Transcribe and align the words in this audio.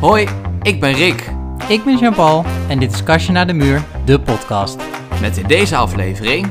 Hoi, 0.00 0.28
ik 0.62 0.80
ben 0.80 0.92
Rick. 0.92 1.32
Ik 1.68 1.84
ben 1.84 1.98
Jean-Paul 1.98 2.44
en 2.68 2.78
dit 2.78 2.92
is 2.92 3.02
Kastje 3.02 3.32
naar 3.32 3.46
de 3.46 3.52
Muur, 3.52 3.82
de 4.04 4.20
podcast. 4.20 4.76
Met 5.20 5.36
in 5.36 5.46
deze 5.46 5.76
aflevering... 5.76 6.46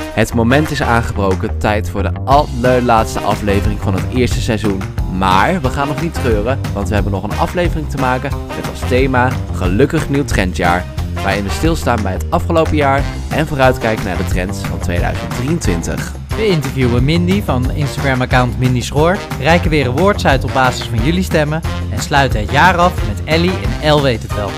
Het 0.00 0.34
moment 0.34 0.70
is 0.70 0.82
aangebroken, 0.82 1.58
tijd 1.58 1.90
voor 1.90 2.02
de 2.02 2.12
allerlaatste 2.24 3.20
aflevering 3.20 3.80
van 3.80 3.94
het 3.94 4.04
eerste 4.14 4.40
seizoen. 4.40 4.82
Maar 5.18 5.60
we 5.60 5.68
gaan 5.68 5.88
nog 5.88 6.02
niet 6.02 6.14
treuren, 6.14 6.60
want 6.72 6.88
we 6.88 6.94
hebben 6.94 7.12
nog 7.12 7.22
een 7.22 7.38
aflevering 7.38 7.90
te 7.90 7.96
maken 7.96 8.30
met 8.56 8.70
als 8.70 8.88
thema 8.88 9.30
Gelukkig 9.52 10.08
Nieuw 10.08 10.24
Trendjaar. 10.24 10.84
Waarin 11.14 11.44
we 11.44 11.50
stilstaan 11.50 12.02
bij 12.02 12.12
het 12.12 12.30
afgelopen 12.30 12.76
jaar 12.76 13.02
en 13.30 13.46
vooruitkijken 13.46 14.04
naar 14.04 14.16
de 14.16 14.26
trends 14.26 14.58
van 14.58 14.78
2023. 14.78 16.23
We 16.36 16.46
interviewen 16.46 17.04
Mindy 17.04 17.42
van 17.42 17.70
Instagram-account 17.70 18.58
Mindy 18.58 18.80
Schoor, 18.80 19.18
reiken 19.40 19.70
weer 19.70 19.88
awards 19.88 20.26
uit 20.26 20.44
op 20.44 20.52
basis 20.52 20.86
van 20.86 21.04
jullie 21.04 21.22
stemmen 21.22 21.60
en 21.90 21.98
sluiten 21.98 22.40
het 22.40 22.50
jaar 22.50 22.76
af 22.76 23.08
met 23.08 23.24
Ellie 23.24 23.50
en 23.50 23.80
El 23.82 24.02
weet 24.02 24.22
het 24.22 24.34
wel. 24.34 24.48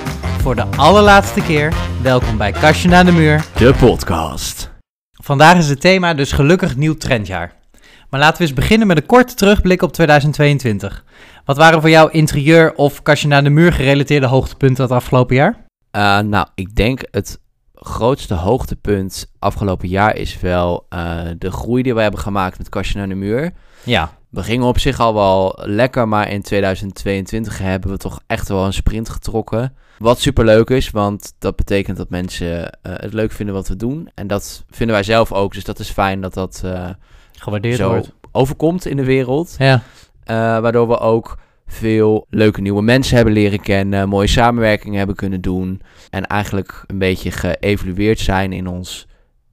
Voor 0.40 0.54
de 0.54 0.64
allerlaatste 0.64 1.40
keer, 1.40 1.74
welkom 2.02 2.36
bij 2.36 2.52
Kastje 2.52 2.88
naar 2.88 3.04
de 3.04 3.12
Muur. 3.12 3.44
De 3.56 3.74
podcast. 3.74 4.70
Vandaag 5.12 5.56
is 5.56 5.68
het 5.68 5.80
thema 5.80 6.14
dus 6.14 6.32
gelukkig 6.32 6.76
nieuw 6.76 6.94
trendjaar. 6.94 7.52
Maar 8.10 8.20
laten 8.20 8.38
we 8.38 8.44
eens 8.44 8.56
beginnen 8.56 8.86
met 8.86 8.96
een 8.96 9.06
korte 9.06 9.34
terugblik 9.34 9.82
op 9.82 9.92
2022. 9.92 11.04
Wat 11.44 11.56
waren 11.56 11.80
voor 11.80 11.90
jou 11.90 12.10
interieur 12.10 12.74
of 12.74 13.02
kastje 13.02 13.28
naar 13.28 13.44
de 13.44 13.50
muur 13.50 13.72
gerelateerde 13.72 14.26
hoogtepunten 14.26 14.82
het 14.82 14.92
afgelopen 14.92 15.36
jaar? 15.36 15.64
Uh, 15.96 16.18
nou, 16.18 16.46
ik 16.54 16.74
denk 16.74 17.00
het 17.10 17.38
grootste 17.86 18.34
hoogtepunt 18.34 19.32
afgelopen 19.38 19.88
jaar 19.88 20.16
is 20.16 20.40
wel 20.40 20.86
uh, 20.90 21.20
de 21.38 21.50
groei 21.50 21.82
die 21.82 21.94
we 21.94 22.00
hebben 22.00 22.20
gemaakt 22.20 22.58
met 22.58 22.68
kastje 22.68 22.98
naar 22.98 23.08
de 23.08 23.14
muur. 23.14 23.52
Ja. 23.84 24.12
We 24.28 24.42
gingen 24.42 24.66
op 24.66 24.78
zich 24.78 25.00
al 25.00 25.14
wel 25.14 25.58
lekker, 25.62 26.08
maar 26.08 26.30
in 26.30 26.42
2022 26.42 27.58
hebben 27.58 27.90
we 27.90 27.96
toch 27.96 28.20
echt 28.26 28.48
wel 28.48 28.64
een 28.64 28.72
sprint 28.72 29.08
getrokken. 29.08 29.74
Wat 29.98 30.20
super 30.20 30.44
leuk 30.44 30.70
is, 30.70 30.90
want 30.90 31.34
dat 31.38 31.56
betekent 31.56 31.96
dat 31.96 32.10
mensen 32.10 32.46
uh, 32.56 32.66
het 32.82 33.12
leuk 33.12 33.32
vinden 33.32 33.54
wat 33.54 33.68
we 33.68 33.76
doen. 33.76 34.10
En 34.14 34.26
dat 34.26 34.64
vinden 34.70 34.94
wij 34.94 35.04
zelf 35.04 35.32
ook, 35.32 35.54
dus 35.54 35.64
dat 35.64 35.78
is 35.78 35.90
fijn 35.90 36.20
dat 36.20 36.34
dat 36.34 36.62
uh, 36.64 36.88
gewaardeerd 37.32 37.76
zo 37.76 37.88
wordt. 37.88 38.12
overkomt 38.32 38.86
in 38.86 38.96
de 38.96 39.04
wereld. 39.04 39.54
Ja. 39.58 39.82
waardoor 40.60 40.88
we 40.88 40.98
ook 40.98 41.38
veel 41.66 42.26
leuke 42.30 42.60
nieuwe 42.60 42.82
mensen 42.82 43.16
hebben 43.16 43.34
leren 43.34 43.60
kennen, 43.60 44.08
mooie 44.08 44.26
samenwerkingen 44.26 44.98
hebben 44.98 45.16
kunnen 45.16 45.40
doen. 45.40 45.80
En 46.10 46.26
eigenlijk 46.26 46.84
een 46.86 46.98
beetje 46.98 47.30
geëvolueerd 47.30 48.18
zijn 48.18 48.52
in 48.52 48.66
ons 48.66 49.06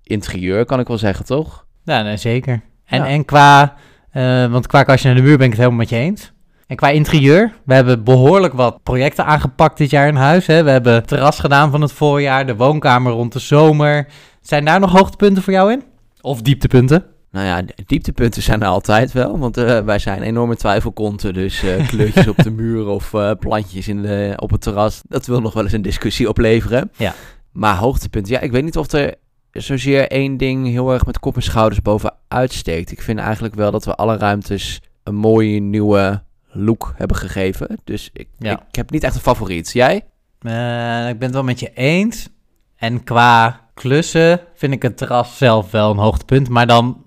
interieur, 0.04 0.66
kan 0.66 0.80
ik 0.80 0.88
wel 0.88 0.98
zeggen, 0.98 1.26
toch? 1.26 1.66
Ja, 1.84 2.02
nee, 2.02 2.18
zeker. 2.18 2.62
En, 2.86 2.98
Ja. 3.00 3.08
en 3.08 3.26
qua, 3.26 3.76
eh, 4.12 4.46
want 4.52 4.68
qua 4.68 4.84
kastje 4.84 5.08
naar 5.08 5.18
de 5.18 5.24
muur 5.24 5.38
ben 5.38 5.46
ik 5.46 5.52
het 5.52 5.60
helemaal 5.60 5.80
met 5.80 5.90
je 5.90 5.96
eens. 5.96 6.32
En 6.68 6.76
qua 6.76 6.90
interieur, 6.90 7.54
we 7.66 7.74
hebben 7.74 8.04
behoorlijk 8.04 8.54
wat 8.54 8.84
projecten 8.84 9.26
aangepakt 9.26 9.78
dit 9.78 9.90
jaar 9.90 10.08
in 10.08 10.16
huis. 10.16 10.48
Hè. 10.48 10.64
We 10.64 10.70
hebben 10.70 10.94
het 10.94 11.08
terras 11.08 11.40
gedaan 11.40 11.72
van 11.72 11.82
het 11.82 11.92
voorjaar, 11.92 12.46
de 12.46 12.56
woonkamer 12.56 13.12
rond 13.12 13.34
de 13.34 13.40
zomer. 13.40 14.08
Zijn 14.42 14.66
daar 14.66 14.80
nog 14.80 14.92
hoogtepunten 14.92 15.44
voor 15.44 15.54
jou 15.54 15.72
in? 15.72 15.84
Of 16.22 16.42
dieptepunten? 16.42 17.06
Nou 17.34 17.46
ja, 17.46 17.64
dieptepunten 17.86 18.42
zijn 18.42 18.62
er 18.62 18.68
altijd 18.68 19.12
wel, 19.12 19.38
want 19.38 19.58
eh, 19.58 19.80
wij 19.80 20.00
zijn 20.00 20.22
enorme 20.22 20.56
twijfelkonten. 20.56 21.34
Dus 21.34 21.64
eh, 21.64 21.88
kleurtjes 21.88 22.28
op 22.28 22.38
de 22.38 22.52
muur 22.62 22.88
of 22.88 23.14
eh, 23.14 23.32
plantjes 23.40 23.88
in 23.88 24.02
de, 24.02 24.34
op 24.36 24.52
het 24.52 24.62
terras, 24.62 25.02
dat 25.08 25.26
wil 25.26 25.42
nog 25.42 25.54
wel 25.54 25.64
eens 25.64 25.72
een 25.72 25.82
discussie 25.82 26.30
opleveren. 26.30 26.92
Ja. 26.98 27.14
Maar 27.52 27.76
hoogtepunten, 27.76 28.34
ja, 28.34 28.40
ik 28.40 28.52
weet 28.52 28.64
niet 28.64 28.78
of 28.78 28.92
er 28.92 29.16
zozeer 29.52 30.08
één 30.08 30.38
ding 30.38 30.68
heel 30.68 30.94
erg 30.94 31.06
met 31.06 31.20
kop 31.20 31.36
en 31.36 31.42
schouders 31.44 31.82
bovenuit 31.82 32.54
steekt. 32.54 32.92
Ik 32.92 33.02
vind 33.02 33.20
eigenlijk 33.20 33.56
wel 33.56 33.72
dat 33.72 33.86
we 33.86 33.96
alle 33.96 34.18
ruimtes 34.18 34.82
een 35.04 35.16
mooie 35.16 35.60
nieuwe 35.60 36.22
look 36.52 36.94
hebben 36.96 37.18
gegeven. 37.18 37.78
Dus 37.84 38.10
ik, 38.14 38.28
Ja. 38.40 38.64
ik 38.70 38.76
heb 38.76 38.92
niet 38.92 39.04
echt 39.04 39.16
een 39.16 39.22
favoriet. 39.22 39.72
Jij? 39.72 39.96
Ik 39.96 41.20
ben 41.20 41.22
het 41.22 41.32
wel 41.34 41.44
met 41.44 41.60
je 41.60 41.72
eens. 41.74 42.30
En 42.76 43.04
qua 43.04 43.62
klussen 43.74 44.40
vind 44.56 44.74
ik 44.74 44.82
het 44.82 44.98
terras 44.98 45.38
zelf 45.38 45.72
wel 45.72 45.92
een 45.92 45.98
hoogtepunt. 45.98 46.50
Maar 46.50 46.68
dan 46.68 47.03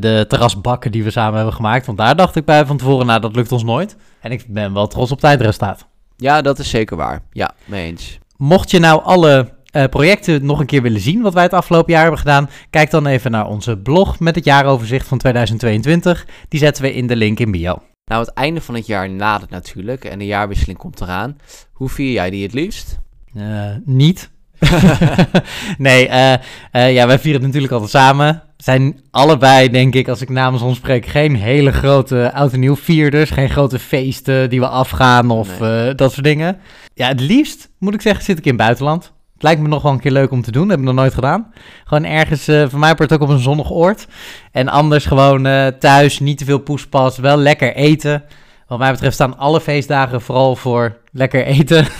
de 0.00 0.24
terrasbakken 0.28 0.92
die 0.92 1.04
we 1.04 1.10
samen 1.10 1.34
hebben 1.34 1.54
gemaakt. 1.54 1.86
Want 1.86 1.98
daar 1.98 2.16
dacht 2.16 2.36
ik 2.36 2.44
bij 2.44 2.66
van 2.66 2.76
tevoren, 2.76 3.06
nou 3.06 3.20
dat 3.20 3.36
lukt 3.36 3.52
ons 3.52 3.64
nooit. 3.64 3.96
En 4.20 4.30
ik 4.30 4.44
ben 4.48 4.74
wel 4.74 4.86
trots 4.86 5.10
op 5.10 5.16
het 5.16 5.26
eindresultaat. 5.26 5.86
Ja, 6.16 6.42
dat 6.42 6.58
is 6.58 6.70
zeker 6.70 6.96
waar. 6.96 7.22
Ja, 7.32 7.50
mee 7.64 7.86
eens. 7.86 8.18
Mocht 8.36 8.70
je 8.70 8.78
nou 8.78 9.02
alle 9.02 9.52
eh, 9.72 9.84
projecten 9.84 10.46
nog 10.46 10.60
een 10.60 10.66
keer 10.66 10.82
willen 10.82 11.00
zien 11.00 11.22
wat 11.22 11.34
wij 11.34 11.42
het 11.42 11.52
afgelopen 11.52 11.92
jaar 11.92 12.02
hebben 12.02 12.20
gedaan, 12.20 12.50
kijk 12.70 12.90
dan 12.90 13.06
even 13.06 13.30
naar 13.30 13.46
onze 13.46 13.78
blog 13.78 14.20
met 14.20 14.34
het 14.34 14.44
jaaroverzicht 14.44 15.08
van 15.08 15.18
2022. 15.18 16.26
Die 16.48 16.60
zetten 16.60 16.82
we 16.82 16.94
in 16.94 17.06
de 17.06 17.16
link 17.16 17.38
in 17.38 17.50
bio. 17.50 17.82
Nou, 18.04 18.24
het 18.24 18.34
einde 18.34 18.60
van 18.60 18.74
het 18.74 18.86
jaar 18.86 19.10
nadert 19.10 19.50
natuurlijk 19.50 20.04
en 20.04 20.18
de 20.18 20.26
jaarwisseling 20.26 20.78
komt 20.78 21.00
eraan. 21.00 21.36
Hoe 21.72 21.88
vier 21.88 22.12
jij 22.12 22.30
die 22.30 22.42
het 22.42 22.52
liefst? 22.52 22.98
Eh, 23.34 23.70
niet. 23.84 24.30
nee, 25.78 26.08
eh, 26.08 26.32
eh, 26.70 26.92
ja, 26.92 27.06
wij 27.06 27.18
vieren 27.18 27.40
het 27.40 27.46
natuurlijk 27.46 27.72
altijd 27.72 27.90
samen. 27.90 28.42
Zijn 28.56 29.00
allebei, 29.10 29.70
denk 29.70 29.94
ik, 29.94 30.08
als 30.08 30.20
ik 30.20 30.28
namens 30.28 30.62
ons 30.62 30.76
spreek, 30.76 31.06
geen 31.06 31.36
hele 31.36 31.72
grote 31.72 32.32
oud 32.34 32.52
en 32.52 32.60
nieuw 32.60 32.76
vierders. 32.76 33.30
Geen 33.30 33.50
grote 33.50 33.78
feesten 33.78 34.50
die 34.50 34.60
we 34.60 34.68
afgaan 34.68 35.30
of 35.30 35.60
Nee. 35.60 35.88
eh, 35.88 35.96
dat 35.96 36.12
soort 36.12 36.24
dingen. 36.24 36.58
Ja, 36.94 37.08
het 37.08 37.20
liefst, 37.20 37.68
moet 37.78 37.94
ik 37.94 38.00
zeggen, 38.00 38.24
zit 38.24 38.38
ik 38.38 38.44
in 38.44 38.52
het 38.52 38.60
buitenland. 38.60 39.12
Het 39.32 39.42
lijkt 39.42 39.60
me 39.60 39.68
nog 39.68 39.82
wel 39.82 39.92
een 39.92 40.00
keer 40.00 40.10
leuk 40.10 40.30
om 40.30 40.42
te 40.42 40.50
doen. 40.52 40.62
Dat 40.62 40.70
heb 40.70 40.78
ik 40.78 40.84
nog 40.84 40.94
nooit 40.94 41.14
gedaan. 41.14 41.52
Gewoon 41.84 42.04
ergens, 42.04 42.44
voor 42.44 42.78
mij 42.78 42.94
wordt 42.94 43.12
ook 43.12 43.20
op 43.20 43.28
een 43.28 43.38
zonnig 43.38 43.70
oord. 43.70 44.06
En 44.52 44.68
anders 44.68 45.06
gewoon 45.06 45.42
thuis, 45.78 46.20
niet 46.20 46.38
te 46.38 46.44
veel 46.44 46.58
poespas, 46.58 47.18
wel 47.18 47.36
lekker 47.36 47.74
eten. 47.74 48.24
Wat 48.66 48.78
mij 48.78 48.90
betreft 48.90 49.14
staan 49.14 49.38
alle 49.38 49.60
feestdagen 49.60 50.20
vooral 50.20 50.56
voor 50.56 51.00
lekker 51.12 51.44
eten. 51.44 51.86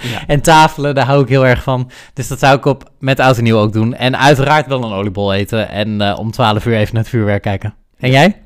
Ja. 0.00 0.26
En 0.26 0.40
tafelen, 0.40 0.94
daar 0.94 1.06
hou 1.06 1.22
ik 1.22 1.28
heel 1.28 1.46
erg 1.46 1.62
van. 1.62 1.90
Dus 2.12 2.28
dat 2.28 2.38
zou 2.38 2.56
ik 2.56 2.64
op 2.64 2.90
met 2.98 3.20
oud 3.20 3.36
en 3.36 3.42
nieuw 3.42 3.58
ook 3.58 3.72
doen. 3.72 3.94
En 3.94 4.18
uiteraard 4.18 4.66
wel 4.66 4.84
een 4.84 4.92
oliebol 4.92 5.32
eten. 5.32 5.68
En 5.68 6.00
eh, 6.00 6.18
om 6.18 6.30
12 6.30 6.66
uur 6.66 6.76
even 6.76 6.94
naar 6.94 7.02
het 7.02 7.12
vuurwerk 7.12 7.42
kijken. 7.42 7.74
En 7.98 8.10
jij? 8.10 8.42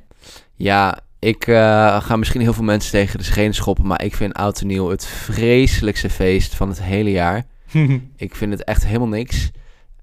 Ja, 0.54 0.98
ik 1.18 1.46
eh, 1.46 2.02
ga 2.02 2.16
misschien 2.16 2.40
heel 2.40 2.52
veel 2.52 2.64
mensen 2.64 2.90
tegen 2.90 3.18
de 3.18 3.24
schenen 3.24 3.54
schoppen, 3.54 3.86
maar 3.86 4.04
ik 4.04 4.16
vind 4.16 4.34
Oud 4.34 4.60
en 4.60 4.66
Nieuw 4.66 4.88
het 4.88 5.06
vreselijkste 5.06 6.10
feest 6.10 6.54
van 6.54 6.68
het 6.68 6.82
hele 6.82 7.10
jaar. 7.10 7.44
Ik 8.16 8.36
vind 8.36 8.52
het 8.52 8.64
echt 8.64 8.86
helemaal 8.86 9.08
niks. 9.08 9.50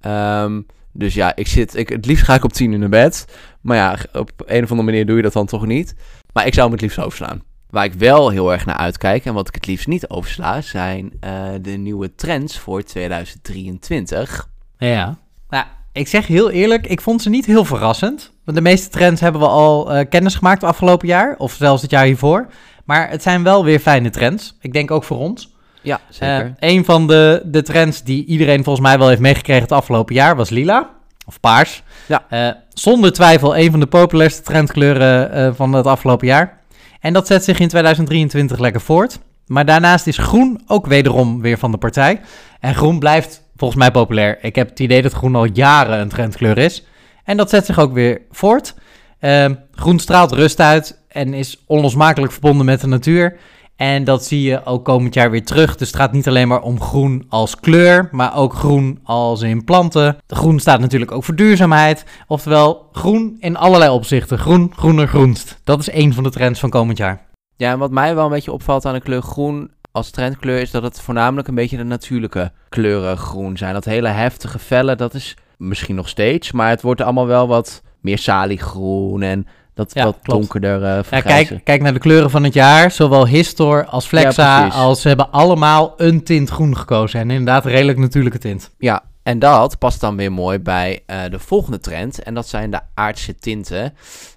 Ehm, 0.01 0.61
dus 0.91 1.13
ja, 1.13 1.35
ik 1.35 1.47
zit, 1.47 1.75
ik, 1.75 1.89
het 1.89 2.05
liefst 2.05 2.23
ga 2.23 2.35
ik 2.35 2.43
op 2.43 2.53
tien 2.53 2.71
uur 2.71 2.79
naar 2.79 2.89
bed. 2.89 3.25
Maar 3.61 3.77
ja, 3.77 3.97
op 4.13 4.31
een 4.45 4.63
of 4.63 4.71
andere 4.71 4.89
manier 4.89 5.05
doe 5.05 5.15
je 5.15 5.21
dat 5.21 5.33
dan 5.33 5.45
toch 5.45 5.65
niet. 5.65 5.95
Maar 6.33 6.45
ik 6.45 6.53
zou 6.53 6.65
hem 6.65 6.73
het 6.73 6.81
liefst 6.81 6.99
overslaan. 6.99 7.41
Waar 7.69 7.85
ik 7.85 7.93
wel 7.93 8.29
heel 8.29 8.51
erg 8.51 8.65
naar 8.65 8.77
uitkijk 8.77 9.25
en 9.25 9.33
wat 9.33 9.47
ik 9.47 9.55
het 9.55 9.67
liefst 9.67 9.87
niet 9.87 10.09
oversla, 10.09 10.61
zijn 10.61 11.11
eh, 11.19 11.43
de 11.61 11.71
nieuwe 11.71 12.15
trends 12.15 12.59
voor 12.59 12.83
2023. 12.83 14.49
ja. 14.77 15.17
Nou, 15.49 15.65
ik 15.91 16.07
zeg 16.07 16.27
heel 16.27 16.49
eerlijk, 16.49 16.87
ik 16.87 17.01
vond 17.01 17.21
ze 17.21 17.29
niet 17.29 17.45
heel 17.45 17.65
verrassend. 17.65 18.31
Want 18.43 18.57
de 18.57 18.63
meeste 18.63 18.89
trends 18.89 19.21
hebben 19.21 19.41
we 19.41 19.47
al 19.47 19.91
eh, 19.91 20.09
kennis 20.09 20.35
gemaakt 20.35 20.63
afgelopen 20.63 21.07
jaar. 21.07 21.35
Of 21.37 21.53
zelfs 21.53 21.81
het 21.81 21.91
jaar 21.91 22.05
hiervoor. 22.05 22.47
Maar 22.85 23.09
het 23.09 23.21
zijn 23.21 23.43
wel 23.43 23.63
weer 23.63 23.79
fijne 23.79 24.09
trends. 24.09 24.57
Ik 24.61 24.73
denk 24.73 24.91
ook 24.91 25.03
voor 25.03 25.17
ons. 25.17 25.55
Ja, 25.81 25.99
zeker. 26.09 26.55
Eh, 26.59 26.69
een 26.69 26.85
van 26.85 27.07
de, 27.07 27.41
de 27.45 27.61
trends 27.61 28.03
die 28.03 28.25
iedereen 28.25 28.63
volgens 28.63 28.87
mij 28.87 28.97
wel 28.97 29.07
heeft 29.07 29.21
meegekregen 29.21 29.61
het 29.61 29.71
afgelopen 29.71 30.15
jaar 30.15 30.35
was 30.35 30.49
lila. 30.49 30.89
Of 31.25 31.39
paars. 31.39 31.83
Ja. 32.05 32.63
Zonder 32.69 33.13
twijfel 33.13 33.57
een 33.57 33.71
van 33.71 33.79
de 33.79 33.87
populairste 33.87 34.41
trendkleuren 34.41 35.55
van 35.55 35.73
het 35.73 35.85
afgelopen 35.85 36.27
jaar. 36.27 36.57
En 36.99 37.13
dat 37.13 37.27
zet 37.27 37.43
zich 37.43 37.59
in 37.59 37.67
2023 37.67 38.59
lekker 38.59 38.81
voort. 38.81 39.19
Maar 39.45 39.65
daarnaast 39.65 40.07
is 40.07 40.17
groen 40.17 40.61
ook 40.67 40.85
wederom 40.87 41.41
weer 41.41 41.57
van 41.57 41.71
de 41.71 41.77
partij. 41.77 42.21
En 42.59 42.75
groen 42.75 42.99
blijft 42.99 43.43
volgens 43.55 43.79
mij 43.79 43.91
populair. 43.91 44.37
Ik 44.41 44.55
heb 44.55 44.69
het 44.69 44.79
idee 44.79 45.01
dat 45.01 45.13
groen 45.13 45.35
al 45.35 45.47
jaren 45.53 45.99
een 45.99 46.09
trendkleur 46.09 46.57
is. 46.57 46.85
En 47.23 47.37
dat 47.37 47.49
zet 47.49 47.65
zich 47.65 47.79
ook 47.79 47.93
weer 47.93 48.21
voort. 48.31 48.75
Ehm, 49.19 49.53
groen 49.71 49.99
straalt 49.99 50.31
rust 50.31 50.59
uit 50.59 50.99
en 51.07 51.33
is 51.33 51.63
onlosmakelijk 51.65 52.31
verbonden 52.31 52.65
met 52.65 52.81
de 52.81 52.87
natuur. 52.87 53.37
En 53.77 54.03
dat 54.03 54.25
zie 54.25 54.41
je 54.41 54.65
ook 54.65 54.85
komend 54.85 55.13
jaar 55.13 55.31
weer 55.31 55.45
terug. 55.45 55.75
Dus 55.75 55.87
het 55.87 55.95
gaat 55.95 56.11
niet 56.11 56.27
alleen 56.27 56.47
maar 56.47 56.61
om 56.61 56.81
groen 56.81 57.25
als 57.29 57.59
kleur, 57.59 58.09
maar 58.11 58.35
ook 58.35 58.53
groen 58.53 58.99
als 59.03 59.41
in 59.41 59.63
planten. 59.63 60.17
Groen 60.27 60.59
staat 60.59 60.79
natuurlijk 60.79 61.11
ook 61.11 61.23
voor 61.23 61.35
duurzaamheid. 61.35 62.05
Oftewel, 62.27 62.89
groen 62.91 63.37
in 63.39 63.57
allerlei 63.57 63.91
opzichten. 63.91 64.37
Groen, 64.37 64.71
groener, 64.75 65.07
groenst. 65.07 65.59
Dat 65.63 65.79
is 65.79 65.89
één 65.89 66.13
van 66.13 66.23
de 66.23 66.29
trends 66.29 66.59
van 66.59 66.69
komend 66.69 66.97
jaar. 66.97 67.25
Ja, 67.55 67.71
en 67.71 67.79
wat 67.79 67.91
mij 67.91 68.15
wel 68.15 68.25
een 68.25 68.31
beetje 68.31 68.51
opvalt 68.51 68.85
aan 68.85 68.93
de 68.93 69.01
kleur 69.01 69.21
groen 69.21 69.71
als 69.91 70.09
trendkleur 70.09 70.61
is 70.61 70.71
dat 70.71 70.83
het 70.83 71.01
voornamelijk 71.01 71.47
een 71.47 71.55
beetje 71.55 71.77
de 71.77 71.83
natuurlijke 71.83 72.51
kleuren 72.69 73.17
groen 73.17 73.57
zijn. 73.57 73.73
Dat 73.73 73.85
hele 73.85 74.07
heftige 74.07 74.59
felle, 74.59 74.95
dat 74.95 75.13
is 75.13 75.37
misschien 75.57 75.95
nog 75.95 76.09
steeds, 76.09 76.51
maar 76.51 76.69
het 76.69 76.81
wordt 76.81 77.01
allemaal 77.01 77.27
wel 77.27 77.47
wat 77.47 77.81
meer 78.01 78.17
saliegroen 78.17 79.21
en 79.21 79.47
dat 79.77 79.93
Ja, 79.93 80.03
wat 80.03 80.17
klopt. 80.21 80.39
donkerder 80.39 80.81
uh, 80.81 80.99
Ja, 81.09 81.21
kijk, 81.21 81.59
kijk 81.63 81.81
naar 81.81 81.93
de 81.93 81.99
kleuren 81.99 82.29
van 82.29 82.43
het 82.43 82.53
jaar. 82.53 82.91
Zowel 82.91 83.27
Histor 83.27 83.85
als 83.85 84.07
Flexa, 84.07 84.67
als 84.67 85.01
ze 85.01 85.07
hebben 85.07 85.31
allemaal 85.31 85.93
een 85.97 86.23
tint 86.23 86.49
groen 86.49 86.77
gekozen. 86.77 87.19
En 87.19 87.29
inderdaad 87.29 87.65
een 87.65 87.71
redelijk 87.71 87.97
natuurlijke 87.97 88.39
tint. 88.39 88.71
Ja, 88.77 89.03
en 89.23 89.39
dat 89.39 89.77
past 89.79 90.01
dan 90.01 90.15
weer 90.15 90.31
mooi 90.31 90.59
bij 90.59 91.03
eh, 91.05 91.19
de 91.29 91.39
volgende 91.39 91.79
trend. 91.79 92.23
En 92.23 92.33
dat 92.33 92.47
zijn 92.47 92.71
de 92.71 92.79
aardse 92.93 93.35
tinten. 93.35 93.93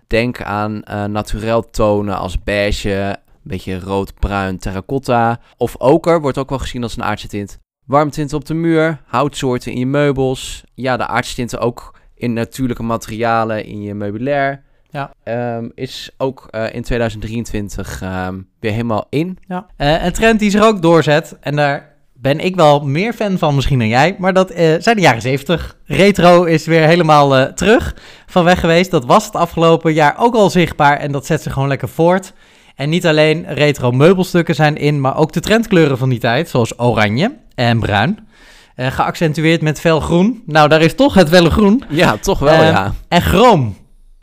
Denk 0.07 0.43
aan 0.43 0.83
eh 0.83 1.05
naturel 1.05 1.71
tonen 1.71 2.19
als 2.19 2.43
beige, 2.43 3.17
beetje 3.43 3.81
rood-bruin 3.81 4.59
terracotta. 4.59 5.41
Of 5.57 5.77
oker 5.79 6.21
wordt 6.21 6.39
ook 6.39 6.49
wel 6.49 6.59
gezien 6.59 6.83
als 6.83 6.97
een 6.97 7.03
aardse 7.05 7.29
tint. 7.29 7.59
Warmtinten 7.87 8.37
op 8.37 8.45
de 8.45 8.55
muur, 8.55 9.01
houtsoorten 9.07 9.73
in 9.73 9.79
je 9.79 9.87
meubels. 9.87 10.65
Ja, 10.75 10.97
de 10.97 11.07
aardse 11.07 11.35
tinten 11.35 11.59
ook 11.61 11.99
in 12.15 12.33
natuurlijke 12.33 12.83
materialen 12.83 13.65
in 13.65 13.83
je 13.83 13.95
meubilair. 13.95 14.63
Ja. 14.91 15.13
Ehm, 15.23 15.69
is 15.75 16.11
ook 16.17 16.47
eh, 16.51 16.75
in 16.75 16.83
2023 16.83 18.03
ehm, 18.03 18.39
weer 18.61 18.73
helemaal 18.73 19.07
in. 19.09 19.39
Ja. 19.49 19.67
Eh, 19.77 20.05
een 20.05 20.13
trend 20.13 20.41
die 20.41 20.51
zich 20.51 20.63
ook 20.63 20.83
doorzet, 20.83 21.37
en 21.41 21.57
daar 21.57 21.89
ben 22.13 22.41
ik 22.41 22.57
wel 22.57 22.81
meer 22.81 23.13
fan 23.13 23.39
van 23.39 23.55
misschien 23.55 23.79
dan 23.79 23.89
jij, 23.89 24.17
maar 24.19 24.33
dat 24.33 24.51
eh, 24.51 24.75
zijn 24.79 24.97
de 24.97 25.03
jaren 25.03 25.23
70. 25.23 25.77
Retro 25.85 26.45
is 26.45 26.67
weer 26.67 26.87
helemaal 26.87 27.55
terug 27.55 27.97
van 28.27 28.45
weg 28.45 28.61
geweest. 28.61 28.91
Dat 28.91 29.05
was 29.05 29.25
het 29.25 29.37
afgelopen 29.37 29.93
jaar 29.93 30.15
ook 30.19 30.35
al 30.35 30.51
zichtbaar 30.51 30.97
en 30.99 31.13
dat 31.13 31.27
zet 31.27 31.43
zich 31.43 31.53
gewoon 31.53 31.69
lekker 31.69 31.89
voort. 31.89 32.33
En 32.75 32.89
niet 32.89 33.07
alleen 33.07 33.47
retro 33.49 33.91
meubelstukken 33.91 34.55
zijn 34.55 34.77
in, 34.77 35.01
maar 35.01 35.17
ook 35.17 35.33
de 35.33 35.41
trendkleuren 35.41 35.99
van 35.99 36.09
die 36.09 36.19
tijd, 36.19 36.49
zoals 36.49 36.79
oranje 36.79 37.37
en 37.55 37.81
bruin. 37.81 38.29
Geaccentueerd 38.77 39.63
met 39.63 39.81
fel 39.81 40.01
groen. 40.01 40.43
Nou, 40.47 40.69
daar 40.69 40.81
is 40.81 40.95
toch 40.95 41.15
het 41.15 41.29
felle 41.29 41.51
groen. 41.51 41.85
Ja, 41.89 42.17
toch 42.17 42.39
wel, 42.39 42.63
ja. 42.63 42.95
En 43.09 43.23
chroom. 43.23 43.77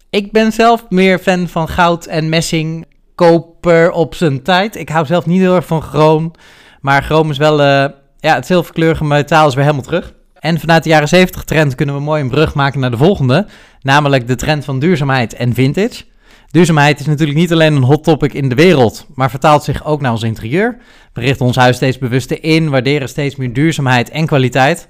Ik 0.09 0.31
ben 0.31 0.51
zelf 0.51 0.85
meer 0.89 1.19
fan 1.19 1.47
van 1.47 1.67
goud 1.67 2.05
en 2.05 2.29
messing, 2.29 2.85
koper 3.15 3.91
op 3.91 4.15
zijn 4.15 4.43
tijd. 4.43 4.75
Ik 4.75 4.89
hou 4.89 5.05
zelf 5.05 5.25
niet 5.25 5.39
heel 5.39 5.55
erg 5.55 5.65
van 5.65 5.81
chroom. 5.81 6.31
Maar 6.81 7.03
chroom 7.03 7.29
is 7.29 7.37
wel, 7.37 7.61
eh, 7.61 7.91
ja, 8.19 8.35
het 8.35 8.45
zilverkleurige 8.45 9.03
metaal 9.03 9.47
is 9.47 9.53
weer 9.53 9.63
helemaal 9.63 9.85
terug. 9.85 10.13
En 10.39 10.59
vanuit 10.59 10.83
de 10.83 10.89
jaren 10.89 11.07
70 11.07 11.43
trend 11.43 11.75
kunnen 11.75 11.95
we 11.95 12.01
mooi 12.01 12.21
een 12.21 12.29
brug 12.29 12.53
maken 12.53 12.79
naar 12.79 12.91
de 12.91 12.97
volgende. 12.97 13.47
Namelijk 13.81 14.27
de 14.27 14.35
trend 14.35 14.65
van 14.65 14.79
duurzaamheid 14.79 15.33
en 15.33 15.53
vintage. 15.53 16.03
Duurzaamheid 16.51 16.99
is 16.99 17.05
natuurlijk 17.05 17.37
niet 17.37 17.51
alleen 17.51 17.75
een 17.75 17.83
hot 17.83 18.03
topic 18.03 18.33
in 18.33 18.49
de 18.49 18.55
wereld, 18.55 19.07
maar 19.15 19.29
vertaalt 19.29 19.63
zich 19.63 19.85
ook 19.85 20.01
naar 20.01 20.11
ons 20.11 20.23
interieur. 20.23 20.77
We 21.13 21.21
richten 21.21 21.45
ons 21.45 21.55
huis 21.55 21.75
steeds 21.75 21.97
bewuster 21.97 22.43
in, 22.43 22.69
waarderen 22.69 23.09
steeds 23.09 23.35
meer 23.35 23.53
duurzaamheid 23.53 24.09
en 24.09 24.25
kwaliteit. 24.25 24.87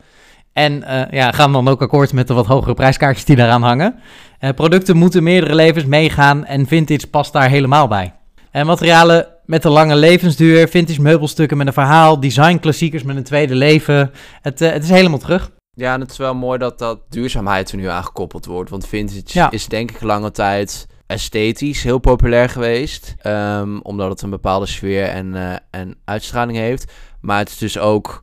En 0.53 0.83
eh, 0.83 1.11
ja, 1.11 1.31
gaan 1.31 1.51
dan 1.53 1.67
ook 1.67 1.81
akkoord 1.81 2.13
met 2.13 2.27
de 2.27 2.33
wat 2.33 2.45
hogere 2.45 2.73
prijskaartjes 2.73 3.25
die 3.25 3.35
daaraan 3.35 3.63
hangen. 3.63 3.95
Eh, 4.39 4.50
producten 4.50 4.98
moeten 4.98 5.24
meerdere 5.24 5.56
levens 5.56 5.86
meegaan 5.86 6.45
en 6.45 6.68
vintage 6.68 7.07
past 7.07 7.34
daar 7.34 7.50
helemaal 7.50 7.88
bij. 7.88 8.13
En 8.51 8.66
materialen 8.66 9.28
met 9.45 9.63
een 9.63 9.72
lange 9.72 9.95
levensduur, 9.95 10.68
vintage 10.68 11.01
meubelstukken 11.01 11.57
met 11.57 11.68
een 11.68 11.74
verhaal, 11.74 12.19
designklassiekers 12.19 13.04
met 13.04 13.16
een 13.16 13.24
tweede 13.24 13.56
leven. 13.56 14.12
Het, 14.42 14.62
eh, 14.62 14.72
het 14.72 14.84
is 14.84 14.89
helemaal 14.89 15.19
terug. 15.19 15.51
Ja, 15.74 15.94
en 15.94 16.00
het 16.01 16.12
is 16.12 16.18
wel 16.18 16.36
mooi 16.36 16.57
dat 16.60 16.80
dat 16.80 17.00
duurzaamheid 17.10 17.72
er 17.72 17.78
nu 17.78 17.86
aangekoppeld 17.86 18.45
wordt. 18.45 18.69
Want 18.69 18.88
vintage 18.88 19.22
Ja. 19.25 19.51
is 19.51 19.68
denk 19.68 19.92
ik 19.92 20.01
lange 20.01 20.31
tijd 20.31 20.88
esthetisch 21.07 21.84
heel 21.84 21.98
populair 22.00 22.50
geweest. 22.50 23.16
ehm, 23.22 23.78
omdat 23.81 24.10
het 24.10 24.22
een 24.22 24.30
bepaalde 24.30 24.66
sfeer 24.66 25.04
en, 25.07 25.36
eh, 25.36 25.56
en 25.72 25.95
uitstraling 26.06 26.57
heeft. 26.57 26.92
Maar 27.22 27.38
het 27.39 27.50
is 27.50 27.57
dus 27.57 27.78
ook... 27.80 28.22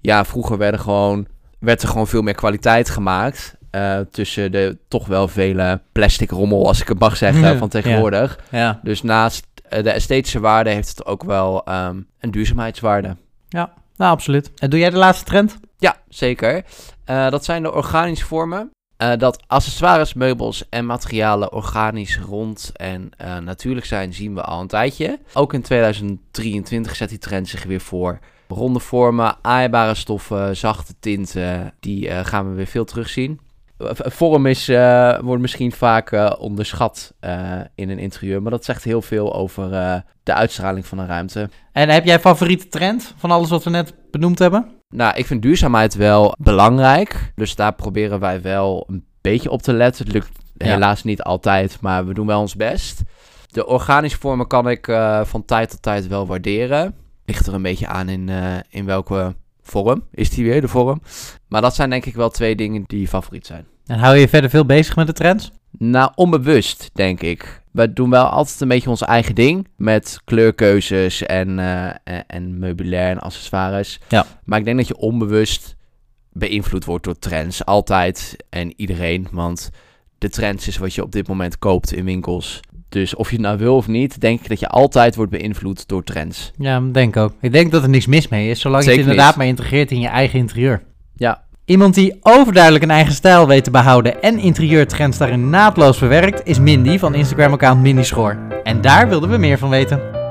Ja, 0.00 0.24
vroeger 0.24 0.58
werden 0.58 0.80
gewoon, 0.80 1.26
werd 1.58 1.82
er 1.82 1.88
gewoon 1.88 2.06
veel 2.06 2.22
meer 2.22 2.34
kwaliteit 2.34 2.90
gemaakt. 2.90 3.54
Eh, 3.74 3.98
tussen 4.10 4.52
de 4.52 4.78
toch 4.88 5.06
wel 5.06 5.28
vele 5.28 5.80
plastic 5.92 6.30
rommel, 6.30 6.66
als 6.66 6.80
ik 6.80 6.88
het 6.88 6.98
mag 6.98 7.16
zeggen, 7.16 7.42
Ja. 7.42 7.56
van 7.56 7.68
tegenwoordig. 7.68 8.38
Ja, 8.50 8.80
Dus 8.82 9.02
naast 9.02 9.46
eh, 9.68 9.82
de 9.82 9.90
esthetische 9.90 10.40
waarde 10.40 10.70
heeft 10.70 10.88
het 10.88 11.06
ook 11.06 11.24
wel 11.24 11.64
ehm, 11.64 12.00
een 12.20 12.30
duurzaamheidswaarde. 12.30 13.16
nou 13.48 13.68
absoluut. 14.12 14.50
En 14.58 14.70
doe 14.70 14.78
jij 14.78 14.90
de 14.90 14.96
laatste 14.96 15.24
trend? 15.24 15.56
Ja, 15.78 15.96
zeker. 16.08 16.64
Eh, 17.04 17.30
dat 17.30 17.44
zijn 17.44 17.62
de 17.62 17.72
organische 17.72 18.24
vormen. 18.26 18.70
Dat 19.18 19.42
accessoires, 19.46 20.14
meubels 20.14 20.68
en 20.68 20.86
materialen 20.86 21.52
organisch, 21.52 22.18
rond 22.18 22.70
en 22.74 23.10
natuurlijk 23.44 23.86
zijn, 23.86 24.12
zien 24.14 24.34
we 24.34 24.42
al 24.42 24.60
een 24.60 24.66
tijdje. 24.66 25.18
Ook 25.32 25.52
in 25.54 25.62
2023 25.62 26.96
zet 26.96 27.08
die 27.08 27.18
trend 27.18 27.48
zich 27.48 27.64
weer 27.64 27.80
voor. 27.80 28.18
Ronde 28.48 28.78
vormen, 28.80 29.36
aaibare 29.42 29.94
stoffen, 29.94 30.56
zachte 30.56 30.94
tinten, 31.00 31.74
die 31.80 32.10
gaan 32.24 32.48
we 32.48 32.54
weer 32.54 32.66
veel 32.66 32.84
terugzien. 32.84 33.40
Eh, 33.78 33.88
Vorm 33.94 34.46
is, 34.46 34.68
eh, 34.68 35.18
wordt 35.20 35.42
misschien 35.42 35.72
vaak 35.72 36.12
eh, 36.12 36.32
onderschat 36.38 37.14
eh, 37.20 37.60
in 37.74 37.88
een 37.90 37.98
interieur, 37.98 38.42
maar 38.42 38.50
dat 38.50 38.64
zegt 38.64 38.84
heel 38.84 39.02
veel 39.02 39.34
over 39.34 39.72
eh, 39.72 39.96
de 40.22 40.34
uitstraling 40.34 40.86
van 40.86 40.98
een 40.98 41.06
ruimte. 41.06 41.50
En 41.72 41.88
heb 41.88 42.04
jij 42.04 42.20
favoriete 42.20 42.68
trend 42.68 43.14
van 43.16 43.30
alles 43.30 43.50
wat 43.50 43.64
we 43.64 43.70
net 43.70 43.94
benoemd 44.10 44.38
hebben? 44.38 44.70
Nou, 44.88 45.16
ik 45.16 45.26
vind 45.26 45.42
duurzaamheid 45.42 45.94
wel 45.94 46.34
belangrijk. 46.38 47.32
Dus 47.34 47.54
daar 47.54 47.72
proberen 47.74 48.20
wij 48.20 48.42
wel 48.42 48.84
een 48.88 49.04
beetje 49.20 49.50
op 49.50 49.62
te 49.62 49.72
letten. 49.72 50.04
Het 50.04 50.14
lukt 50.14 50.28
Ja. 50.56 50.66
helaas 50.66 51.02
niet 51.04 51.22
altijd, 51.22 51.78
maar 51.80 52.06
we 52.06 52.14
doen 52.14 52.26
wel 52.26 52.40
ons 52.40 52.56
best. 52.56 53.02
De 53.46 53.66
organische 53.66 54.18
vormen 54.18 54.46
kan 54.46 54.68
ik 54.70 54.88
eh, 54.88 55.24
van 55.24 55.44
tijd 55.44 55.70
tot 55.70 55.82
tijd 55.82 56.06
wel 56.08 56.26
waarderen. 56.26 56.94
Ligt 57.24 57.46
er 57.46 57.54
een 57.54 57.62
beetje 57.62 57.86
aan 57.86 58.08
in, 58.08 58.28
eh, 58.28 58.54
in 58.68 58.84
welke 58.84 59.34
vorm 59.64 60.04
is 60.10 60.30
die 60.30 60.44
weer, 60.44 60.60
de 60.60 60.68
vorm. 60.68 61.02
Maar 61.48 61.60
dat 61.60 61.74
zijn 61.74 61.90
denk 61.90 62.04
ik 62.04 62.14
wel 62.14 62.30
twee 62.30 62.56
dingen 62.56 62.84
die 62.86 63.08
favoriet 63.08 63.46
zijn. 63.46 63.66
En 63.86 63.98
hou 63.98 64.14
je 64.14 64.20
je 64.20 64.28
verder 64.28 64.50
veel 64.50 64.64
bezig 64.64 64.96
met 64.96 65.06
de 65.06 65.12
trends? 65.12 65.50
Nou, 65.78 66.12
onbewust, 66.14 66.90
denk 66.92 67.20
ik. 67.20 67.62
We 67.70 67.92
doen 67.92 68.10
wel 68.10 68.24
altijd 68.24 68.60
een 68.60 68.68
beetje 68.68 68.90
ons 68.90 69.02
eigen 69.02 69.34
ding. 69.34 69.68
Met 69.76 70.20
kleurkeuzes 70.24 71.22
en, 71.22 71.58
eh, 71.58 71.86
en, 72.04 72.26
en 72.26 72.58
meubilair 72.58 73.10
en 73.10 73.20
accessoires. 73.20 74.00
Ja. 74.08 74.26
Maar 74.44 74.58
ik 74.58 74.64
denk 74.64 74.76
dat 74.76 74.88
je 74.88 74.96
onbewust 74.96 75.76
beïnvloed 76.32 76.84
wordt 76.84 77.04
door 77.04 77.18
trends. 77.18 77.64
Altijd 77.64 78.36
en 78.50 78.72
iedereen. 78.76 79.28
Want 79.30 79.70
de 80.18 80.28
trends 80.28 80.68
is 80.68 80.78
wat 80.78 80.94
je 80.94 81.02
op 81.02 81.12
dit 81.12 81.28
moment 81.28 81.58
koopt 81.58 81.92
in 81.92 82.04
winkels. 82.04 82.60
Dus 82.94 83.14
of 83.14 83.30
je 83.30 83.36
het 83.36 83.44
nou 83.44 83.58
wil 83.58 83.76
of 83.76 83.86
niet, 83.86 84.20
denk 84.20 84.40
ik 84.40 84.48
dat 84.48 84.60
je 84.60 84.68
altijd 84.68 85.14
wordt 85.14 85.30
beïnvloed 85.30 85.88
door 85.88 86.04
trends. 86.04 86.52
Ja, 86.58 86.80
denk 86.92 87.16
ook. 87.16 87.32
Ik 87.40 87.52
denk 87.52 87.72
dat 87.72 87.82
er 87.82 87.88
niks 87.88 88.06
mis 88.06 88.28
mee 88.28 88.50
is, 88.50 88.60
zolang 88.60 88.84
je 88.84 88.90
het 88.90 88.98
inderdaad 88.98 89.36
maar 89.36 89.46
integreert 89.46 89.90
in 89.90 90.00
je 90.00 90.08
eigen 90.08 90.38
interieur. 90.38 90.82
Ja, 91.16 91.42
Iemand 91.64 91.94
die 91.94 92.18
overduidelijk 92.22 92.84
een 92.84 92.90
eigen 92.90 93.12
stijl 93.12 93.46
weet 93.46 93.64
te 93.64 93.70
behouden 93.70 94.22
en 94.22 94.38
interieurtrends 94.38 95.18
daarin 95.18 95.50
naadloos 95.50 95.98
verwerkt, 95.98 96.40
is 96.44 96.58
Mindy 96.58 96.98
van 96.98 97.14
Instagram-account 97.14 97.82
Mindy 97.82 98.02
Schoor. 98.02 98.38
En 98.62 98.80
daar 98.80 99.08
wilden 99.08 99.30
we 99.30 99.36
meer 99.36 99.58
van 99.58 99.70
weten. 99.70 100.23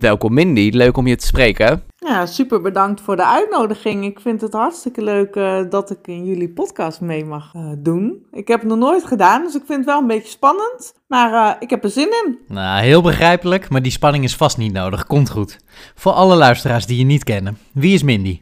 Welkom 0.00 0.34
Mindy. 0.34 0.70
Leuk 0.72 0.96
om 0.96 1.06
je 1.06 1.16
te 1.16 1.26
spreken. 1.26 1.82
Ja, 1.96 2.26
super 2.26 2.60
bedankt 2.60 3.00
voor 3.00 3.16
de 3.16 3.26
uitnodiging. 3.26 4.04
Ik 4.04 4.20
vind 4.20 4.40
het 4.40 4.52
hartstikke 4.52 5.02
leuk 5.02 5.36
eh, 5.36 5.60
dat 5.70 5.90
ik 5.90 6.06
in 6.06 6.24
jullie 6.24 6.50
podcast 6.50 7.00
mee 7.00 7.24
mag 7.24 7.54
eh, 7.54 7.72
doen. 7.78 8.26
Ik 8.32 8.48
heb 8.48 8.60
het 8.60 8.68
nog 8.68 8.78
nooit 8.78 9.04
gedaan, 9.04 9.42
dus 9.42 9.54
ik 9.54 9.62
vind 9.66 9.78
het 9.78 9.86
wel 9.86 9.98
een 9.98 10.06
beetje 10.06 10.30
spannend. 10.30 10.94
Maar 11.06 11.32
eh, 11.32 11.56
ik 11.60 11.70
heb 11.70 11.84
er 11.84 11.90
zin 11.90 12.08
in. 12.24 12.38
Nou, 12.48 12.82
heel 12.82 13.02
begrijpelijk, 13.02 13.68
maar 13.68 13.82
die 13.82 13.92
spanning 13.92 14.24
is 14.24 14.36
vast 14.36 14.56
niet 14.56 14.72
nodig. 14.72 15.06
Komt 15.06 15.30
goed. 15.30 15.58
Voor 15.94 16.12
alle 16.12 16.36
luisteraars 16.36 16.86
die 16.86 16.98
je 16.98 17.04
niet 17.04 17.24
kennen, 17.24 17.58
wie 17.72 17.94
is 17.94 18.02
Mindy? 18.02 18.40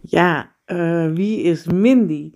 Ja, 0.00 0.56
eh, 0.64 1.06
wie 1.12 1.42
is 1.42 1.66
Mindy? 1.66 2.32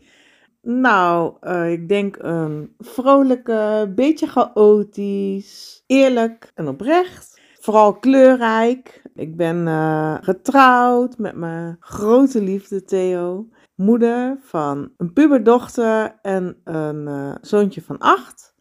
Nou, 0.63 1.35
eh, 1.41 1.73
ik 1.73 1.89
denk 1.89 2.17
een 2.21 2.75
vrolijke, 2.79 3.93
beetje 3.95 4.27
chaotisch, 4.27 5.83
eerlijk 5.87 6.53
en 6.55 6.69
oprecht. 6.69 7.34
Vooral 7.65 7.99
kleurrijk. 7.99 9.03
Ik 9.15 9.37
ben 9.37 9.69
eh, 9.69 10.17
getrouwd 10.21 11.19
met 11.19 11.37
mijn 11.37 11.77
grote 11.81 12.43
liefde 12.43 12.85
Theo. 12.85 13.49
Moeder 13.75 14.39
van 14.41 14.93
een 14.97 15.13
puberdochter 15.13 16.19
en 16.23 16.61
een 16.65 17.09
eh, 17.09 17.35
zoontje 17.41 17.83
van 17.83 17.99
acht. 17.99 18.55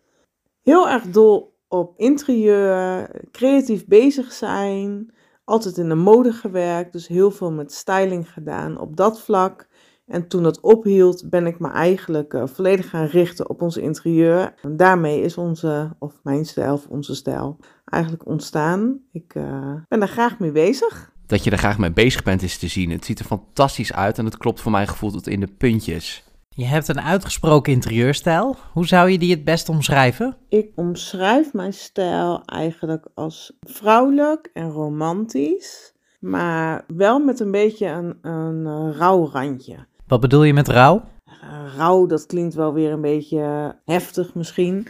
Heel 0.61 0.89
erg 0.89 1.03
dol 1.03 1.59
op 1.67 1.97
interieur, 1.97 3.09
creatief 3.31 3.85
bezig 3.85 4.31
zijn 4.31 5.13
altijd 5.43 5.77
in 5.77 5.89
de 5.89 5.95
mode 5.95 6.33
gewerkt, 6.33 6.93
dus 6.93 7.07
heel 7.07 7.31
veel 7.31 7.51
met 7.51 7.73
styling 7.73 8.31
gedaan 8.31 8.79
op 8.79 8.95
dat 8.95 9.21
vlak. 9.21 9.67
En 10.05 10.27
toen 10.27 10.43
dat 10.43 10.59
ophield, 10.59 11.29
ben 11.29 11.47
ik 11.47 11.59
me 11.59 11.69
eigenlijk 11.69 12.33
eh, 12.33 12.43
volledig 12.45 12.89
gaan 12.89 13.05
richten 13.05 13.49
op 13.49 13.61
ons 13.61 13.77
interieur. 13.77 14.53
En 14.61 14.77
daarmee 14.77 15.21
is 15.21 15.37
onze, 15.37 15.95
of 15.99 16.19
mijn 16.23 16.45
stijl, 16.45 16.73
of 16.73 16.87
onze 16.87 17.15
stijl, 17.15 17.57
eigenlijk 17.85 18.27
ontstaan. 18.27 18.99
Ik 19.11 19.35
eh, 19.35 19.73
ben 19.87 19.99
daar 19.99 20.07
graag 20.07 20.39
mee 20.39 20.51
bezig. 20.51 21.11
Dat 21.25 21.43
je 21.43 21.51
er 21.51 21.57
graag 21.57 21.77
mee 21.77 21.91
bezig 21.91 22.23
bent 22.23 22.41
is 22.41 22.57
te 22.57 22.67
zien. 22.67 22.91
Het 22.91 23.05
ziet 23.05 23.19
er 23.19 23.25
fantastisch 23.25 23.93
uit 23.93 24.17
en 24.17 24.25
het 24.25 24.37
klopt 24.37 24.61
voor 24.61 24.71
mijn 24.71 24.87
gevoel 24.87 25.11
tot 25.11 25.27
in 25.27 25.39
de 25.39 25.47
puntjes. 25.57 26.23
Je 26.55 26.65
hebt 26.65 26.87
een 26.87 27.01
uitgesproken 27.01 27.73
interieurstijl. 27.73 28.55
Hoe 28.73 28.87
zou 28.87 29.09
je 29.09 29.17
die 29.17 29.31
het 29.31 29.43
best 29.43 29.69
omschrijven? 29.69 30.37
Ik 30.49 30.71
omschrijf 30.75 31.53
mijn 31.53 31.73
stijl 31.73 32.45
eigenlijk 32.45 33.07
als 33.13 33.57
vrouwelijk 33.59 34.49
en 34.53 34.69
romantisch, 34.69 35.93
maar 36.19 36.83
wel 36.87 37.19
met 37.19 37.39
een 37.39 37.51
beetje 37.51 37.87
een, 37.87 38.17
een 38.21 38.65
eh, 38.65 38.97
rauw 38.97 39.29
randje. 39.29 39.87
Wat 40.13 40.21
bedoel 40.21 40.43
je 40.43 40.53
met 40.53 40.67
rauw? 40.67 41.03
Uh, 41.25 41.75
rauw, 41.75 42.05
dat 42.05 42.25
klinkt 42.25 42.53
wel 42.53 42.73
weer 42.73 42.91
een 42.91 43.01
beetje 43.01 43.75
heftig 43.85 44.33
misschien. 44.33 44.87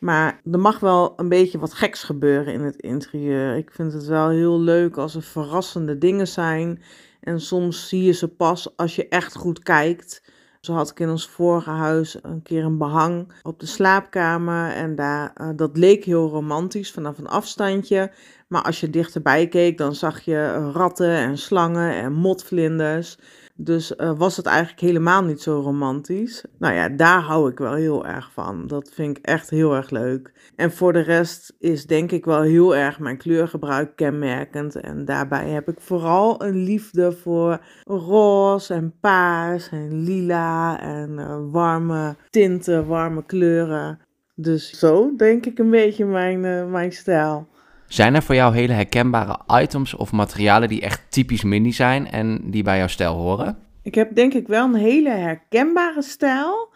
Maar 0.00 0.40
er 0.52 0.58
mag 0.58 0.80
wel 0.80 1.12
een 1.16 1.28
beetje 1.28 1.58
wat 1.58 1.74
geks 1.74 2.02
gebeuren 2.02 2.52
in 2.52 2.60
het 2.60 2.76
interieur. 2.76 3.56
Ik 3.56 3.70
vind 3.70 3.92
het 3.92 4.06
wel 4.06 4.28
heel 4.28 4.60
leuk 4.60 4.96
als 4.96 5.14
er 5.14 5.22
verrassende 5.22 5.98
dingen 5.98 6.28
zijn. 6.28 6.82
En 7.20 7.40
soms 7.40 7.88
zie 7.88 8.02
je 8.02 8.12
ze 8.12 8.28
pas 8.28 8.76
als 8.76 8.96
je 8.96 9.08
echt 9.08 9.36
goed 9.36 9.62
kijkt. 9.62 10.22
Zo 10.60 10.72
had 10.72 10.90
ik 10.90 11.00
in 11.00 11.10
ons 11.10 11.28
vorige 11.28 11.70
huis 11.70 12.18
een 12.22 12.42
keer 12.42 12.64
een 12.64 12.78
behang 12.78 13.32
op 13.42 13.60
de 13.60 13.66
slaapkamer. 13.66 14.70
En 14.72 14.94
daar, 14.94 15.32
uh, 15.40 15.48
dat 15.56 15.76
leek 15.76 16.04
heel 16.04 16.28
romantisch 16.28 16.92
vanaf 16.92 17.18
een 17.18 17.28
afstandje. 17.28 18.12
Maar 18.48 18.62
als 18.62 18.80
je 18.80 18.90
dichterbij 18.90 19.48
keek, 19.48 19.78
dan 19.78 19.94
zag 19.94 20.20
je 20.20 20.70
ratten 20.72 21.10
en 21.10 21.38
slangen 21.38 21.94
en 21.94 22.12
motvlinders. 22.12 23.18
Dus 23.60 23.92
uh, 23.96 24.12
was 24.16 24.36
het 24.36 24.46
eigenlijk 24.46 24.80
helemaal 24.80 25.22
niet 25.22 25.40
zo 25.40 25.60
romantisch. 25.60 26.44
Nou 26.58 26.74
ja, 26.74 26.88
daar 26.88 27.20
hou 27.20 27.50
ik 27.50 27.58
wel 27.58 27.74
heel 27.74 28.06
erg 28.06 28.30
van. 28.32 28.66
Dat 28.66 28.90
vind 28.94 29.18
ik 29.18 29.24
echt 29.24 29.50
heel 29.50 29.74
erg 29.74 29.90
leuk. 29.90 30.32
En 30.56 30.72
voor 30.72 30.92
de 30.92 31.00
rest 31.00 31.54
is 31.58 31.86
denk 31.86 32.12
ik 32.12 32.24
wel 32.24 32.42
heel 32.42 32.76
erg 32.76 32.98
mijn 32.98 33.16
kleurgebruik 33.16 33.96
kenmerkend. 33.96 34.76
En 34.76 35.04
daarbij 35.04 35.48
heb 35.48 35.68
ik 35.68 35.80
vooral 35.80 36.42
een 36.42 36.56
liefde 36.56 37.12
voor 37.12 37.60
roze 37.84 38.74
en 38.74 38.94
paars 39.00 39.68
en 39.70 40.02
lila 40.02 40.80
en 40.80 41.10
uh, 41.18 41.36
warme 41.50 42.16
tinten, 42.30 42.86
warme 42.86 43.24
kleuren. 43.24 44.00
Dus 44.34 44.78
zo 44.78 45.16
denk 45.16 45.46
ik 45.46 45.58
een 45.58 45.70
beetje 45.70 46.04
mijn, 46.04 46.44
uh, 46.44 46.70
mijn 46.70 46.92
stijl. 46.92 47.48
Zijn 47.88 48.14
er 48.14 48.22
voor 48.22 48.34
jou 48.34 48.54
hele 48.54 48.72
herkenbare 48.72 49.38
items 49.62 49.94
of 49.94 50.12
materialen 50.12 50.68
die 50.68 50.80
echt 50.80 51.02
typisch 51.08 51.42
Mindy 51.42 51.72
zijn 51.72 52.10
en 52.10 52.40
die 52.44 52.62
bij 52.62 52.78
jouw 52.78 52.86
stijl 52.86 53.14
horen? 53.14 53.58
Ik 53.82 53.94
heb 53.94 54.14
denk 54.14 54.34
ik 54.34 54.46
wel 54.46 54.64
een 54.64 54.74
hele 54.74 55.10
herkenbare 55.10 56.02
stijl. 56.02 56.68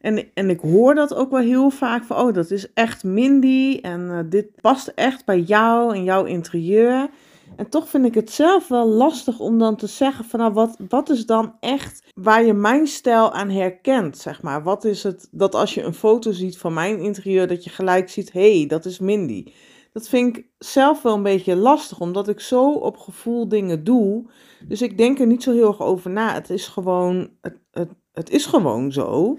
En, 0.00 0.24
en 0.34 0.50
ik 0.50 0.60
hoor 0.60 0.94
dat 0.94 1.14
ook 1.14 1.30
wel 1.30 1.40
heel 1.40 1.70
vaak 1.70 2.04
van, 2.04 2.16
oh, 2.16 2.34
dat 2.34 2.50
is 2.50 2.72
echt 2.72 3.04
Mindy 3.04 3.78
en 3.82 4.00
uh, 4.00 4.18
dit 4.26 4.46
past 4.60 4.92
echt 4.94 5.24
bij 5.24 5.40
jou 5.40 5.94
en 5.94 6.04
jouw 6.04 6.24
interieur. 6.24 7.08
En 7.56 7.68
toch 7.68 7.88
vind 7.88 8.04
ik 8.04 8.14
het 8.14 8.30
zelf 8.30 8.68
wel 8.68 8.86
lastig 8.86 9.38
om 9.38 9.58
dan 9.58 9.76
te 9.76 9.86
zeggen 9.86 10.24
van, 10.24 10.40
nou, 10.40 10.52
wat, 10.52 10.76
wat 10.88 11.10
is 11.10 11.26
dan 11.26 11.54
echt 11.60 12.02
waar 12.14 12.44
je 12.44 12.54
mijn 12.54 12.86
stijl 12.86 13.32
aan 13.32 13.50
herkent, 13.50 14.18
zeg 14.18 14.42
maar. 14.42 14.62
Wat 14.62 14.84
is 14.84 15.02
het 15.02 15.28
dat 15.30 15.54
als 15.54 15.74
je 15.74 15.82
een 15.82 15.94
foto 15.94 16.32
ziet 16.32 16.58
van 16.58 16.72
mijn 16.74 16.98
interieur, 16.98 17.46
dat 17.46 17.64
je 17.64 17.70
gelijk 17.70 18.08
ziet, 18.08 18.32
hé, 18.32 18.58
hey, 18.58 18.66
dat 18.66 18.84
is 18.84 18.98
Mindy. 18.98 19.44
Dat 19.92 20.08
vind 20.08 20.36
ik 20.36 20.46
zelf 20.58 21.02
wel 21.02 21.14
een 21.14 21.22
beetje 21.22 21.56
lastig, 21.56 22.00
omdat 22.00 22.28
ik 22.28 22.40
zo 22.40 22.72
op 22.72 22.96
gevoel 22.96 23.48
dingen 23.48 23.84
doe. 23.84 24.30
Dus 24.68 24.82
ik 24.82 24.98
denk 24.98 25.18
er 25.18 25.26
niet 25.26 25.42
zo 25.42 25.52
heel 25.52 25.68
erg 25.68 25.80
over 25.80 26.10
na. 26.10 26.32
Het 26.32 26.50
is 26.50 26.66
gewoon, 26.66 27.30
het, 27.40 27.58
het, 27.70 27.90
het 28.12 28.30
is 28.30 28.46
gewoon 28.46 28.92
zo. 28.92 29.38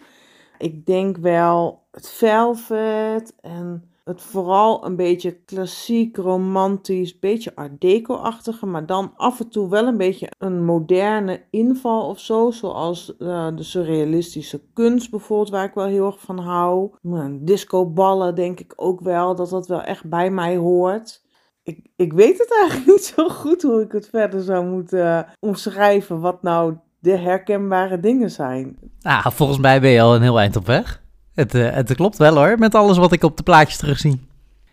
Ik 0.57 0.85
denk 0.85 1.17
wel 1.17 1.87
het 1.91 2.09
velvet 2.09 3.35
en 3.39 3.90
het 4.03 4.21
vooral 4.21 4.85
een 4.85 4.95
beetje 4.95 5.31
klassiek, 5.31 6.17
romantisch, 6.17 7.19
beetje 7.19 7.55
art 7.55 7.81
deco-achtige, 7.81 8.65
maar 8.65 8.85
dan 8.85 9.13
af 9.15 9.39
en 9.39 9.49
toe 9.49 9.69
wel 9.69 9.87
een 9.87 9.97
beetje 9.97 10.31
een 10.37 10.65
moderne 10.65 11.43
inval 11.49 12.07
of 12.07 12.19
zo, 12.19 12.51
zoals 12.51 13.13
uh, 13.19 13.47
de 13.55 13.63
surrealistische 13.63 14.61
kunst 14.73 15.09
bijvoorbeeld, 15.09 15.49
waar 15.49 15.65
ik 15.65 15.73
wel 15.73 15.85
heel 15.85 16.05
erg 16.05 16.19
van 16.19 16.39
hou. 16.39 16.91
Discoballen 17.39 18.35
denk 18.35 18.59
ik 18.59 18.73
ook 18.75 19.01
wel, 19.01 19.35
dat 19.35 19.49
dat 19.49 19.67
wel 19.67 19.81
echt 19.81 20.09
bij 20.09 20.31
mij 20.31 20.57
hoort. 20.57 21.21
Ik, 21.63 21.87
ik 21.95 22.13
weet 22.13 22.37
het 22.37 22.57
eigenlijk 22.59 22.89
niet 22.91 23.03
zo 23.03 23.29
goed 23.29 23.61
hoe 23.61 23.81
ik 23.81 23.91
het 23.91 24.09
verder 24.09 24.41
zou 24.41 24.65
moeten 24.65 24.99
uh, 24.99 25.19
omschrijven, 25.39 26.19
wat 26.19 26.41
nou 26.41 26.75
de 26.99 27.17
herkenbare 27.17 27.99
dingen 27.99 28.31
zijn. 28.31 28.77
Nou, 28.99 29.31
volgens 29.33 29.59
mij 29.59 29.81
ben 29.81 29.89
je 29.89 30.01
al 30.01 30.15
een 30.15 30.21
heel 30.21 30.39
eind 30.39 30.55
op 30.55 30.65
weg. 30.65 31.00
Het, 31.33 31.55
uh, 31.55 31.73
het 31.73 31.95
klopt 31.95 32.17
wel 32.17 32.35
hoor, 32.35 32.59
met 32.59 32.75
alles 32.75 32.97
wat 32.97 33.11
ik 33.11 33.23
op 33.23 33.37
de 33.37 33.43
plaatjes 33.43 33.77
terugzie. 33.77 34.29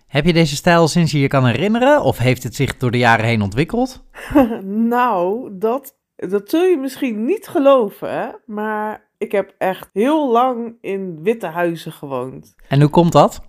Heb 0.06 0.24
je 0.24 0.32
deze 0.32 0.56
stijl 0.56 0.88
sinds 0.88 1.12
je 1.12 1.18
je 1.18 1.28
kan 1.28 1.46
herinneren 1.46 2.02
of 2.02 2.18
heeft 2.18 2.42
het 2.42 2.54
zich 2.54 2.76
door 2.76 2.90
de 2.90 2.98
jaren 2.98 3.24
heen 3.24 3.42
ontwikkeld? 3.42 4.04
nou, 4.94 5.50
dat, 5.58 5.96
dat 6.16 6.50
zul 6.50 6.64
je 6.64 6.76
misschien 6.76 7.24
niet 7.24 7.48
geloven, 7.48 8.40
maar 8.46 9.10
ik 9.18 9.32
heb 9.32 9.54
echt 9.58 9.90
heel 9.92 10.32
lang 10.32 10.76
in 10.80 11.22
witte 11.22 11.46
huizen 11.46 11.92
gewoond. 11.92 12.54
En 12.68 12.80
hoe 12.80 12.90
komt 12.90 13.12
dat? 13.12 13.40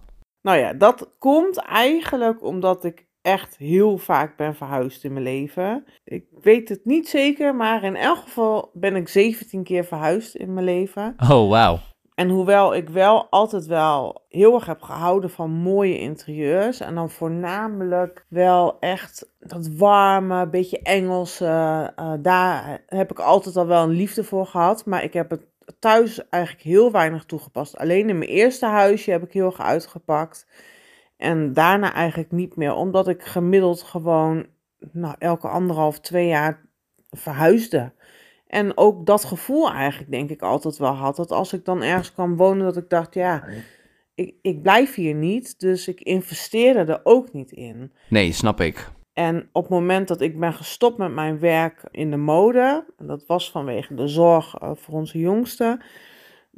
Nou 0.42 0.58
ja, 0.58 0.74
dat 0.74 1.16
komt 1.18 1.58
eigenlijk 1.58 2.44
omdat 2.44 2.84
ik 2.84 3.08
echt 3.22 3.58
heel 3.58 3.98
vaak 3.98 4.38
ben 4.38 4.56
verhuisd 4.56 5.04
in 5.04 5.14
mijn 5.14 5.26
leven. 5.26 5.86
Ik 6.04 6.26
weet 6.42 6.70
het 6.70 6.86
niet 6.86 7.10
zeker, 7.10 7.56
maar 7.56 7.84
in 7.84 7.96
elk 7.96 8.18
geval 8.18 8.72
ben 8.74 8.96
ik 8.96 9.08
17 9.08 9.64
keer 9.64 9.86
verhuisd 9.86 10.36
in 10.36 10.54
mijn 10.54 10.66
leven. 10.66 11.16
Oh, 11.30 11.50
wauw. 11.50 11.80
En 12.20 12.30
hoewel 12.30 12.76
ik 12.76 12.90
wel 12.90 13.28
altijd 13.30 13.66
wel 13.66 14.26
heel 14.30 14.54
erg 14.54 14.66
heb 14.66 14.82
gehouden 14.82 15.30
van 15.30 15.52
mooie 15.52 16.00
interieurs. 16.00 16.80
En 16.80 16.96
dan 16.96 17.10
voornamelijk 17.10 18.26
wel 18.30 18.80
echt 18.80 19.32
dat 19.40 19.68
warme, 19.68 20.48
beetje 20.48 20.80
Engelse. 20.82 21.46
Uh, 22.00 22.14
daar 22.20 22.82
heb 22.88 23.12
ik 23.12 23.20
altijd 23.20 23.56
al 23.56 23.68
wel 23.68 23.84
een 23.84 23.90
liefde 23.90 24.24
voor 24.24 24.46
gehad. 24.46 24.86
Maar 24.86 25.04
ik 25.04 25.14
heb 25.14 25.30
het 25.30 25.46
thuis 25.80 26.30
eigenlijk 26.30 26.64
heel 26.64 26.92
weinig 26.92 27.26
toegepast. 27.26 27.78
Alleen 27.78 28.10
in 28.10 28.18
mijn 28.18 28.30
eerste 28.30 28.66
huisje 28.66 29.12
heb 29.12 29.24
ik 29.24 29.34
heel 29.34 29.46
erg 29.46 29.62
uitgepakt. 29.62 30.48
En 31.18 31.54
daarna 31.54 31.94
eigenlijk 31.94 32.32
niet 32.32 32.56
meer. 32.56 32.74
Omdat 32.74 33.08
ik 33.08 33.24
gemiddeld 33.24 33.82
gewoon 33.82 34.46
nou, 34.92 35.16
elke 35.20 35.48
anderhalf, 35.48 36.00
twee 36.00 36.28
jaar 36.28 36.66
verhuisde. 37.10 37.92
En 38.50 38.78
ook 38.78 39.06
dat 39.06 39.24
gevoel 39.24 39.72
eigenlijk 39.72 40.12
denk 40.12 40.30
ik 40.30 40.42
altijd 40.42 40.78
wel 40.78 40.94
had. 40.94 41.16
Dat 41.16 41.32
als 41.32 41.54
ik 41.54 41.66
dan 41.66 41.84
ergens 41.84 42.14
kwam 42.14 42.36
wonen, 42.36 42.66
dat 42.66 42.78
ik 42.78 42.90
dacht, 42.90 43.14
ja, 43.14 43.44
ik, 44.16 44.36
ik 44.42 44.62
blijf 44.62 44.96
hier 44.96 45.16
niet. 45.16 45.60
Dus 45.60 45.88
ik 45.88 46.02
investeerde 46.02 46.92
er 46.92 47.00
ook 47.04 47.34
niet 47.34 47.52
in. 47.52 47.92
Nee, 48.08 48.32
snap 48.32 48.62
ik. 48.62 48.90
En 49.14 49.50
op 49.52 49.62
het 49.62 49.72
moment 49.72 50.08
dat 50.08 50.22
ik 50.22 50.40
ben 50.40 50.54
gestopt 50.54 50.98
met 50.98 51.12
mijn 51.12 51.40
werk 51.40 51.84
in 51.92 52.12
de 52.12 52.18
mode, 52.18 52.86
en 52.98 53.08
dat 53.08 53.26
was 53.26 53.52
vanwege 53.52 53.94
de 53.94 54.08
zorg 54.08 54.56
eh, 54.56 54.72
voor 54.76 54.94
onze 54.94 55.20
jongste, 55.20 55.82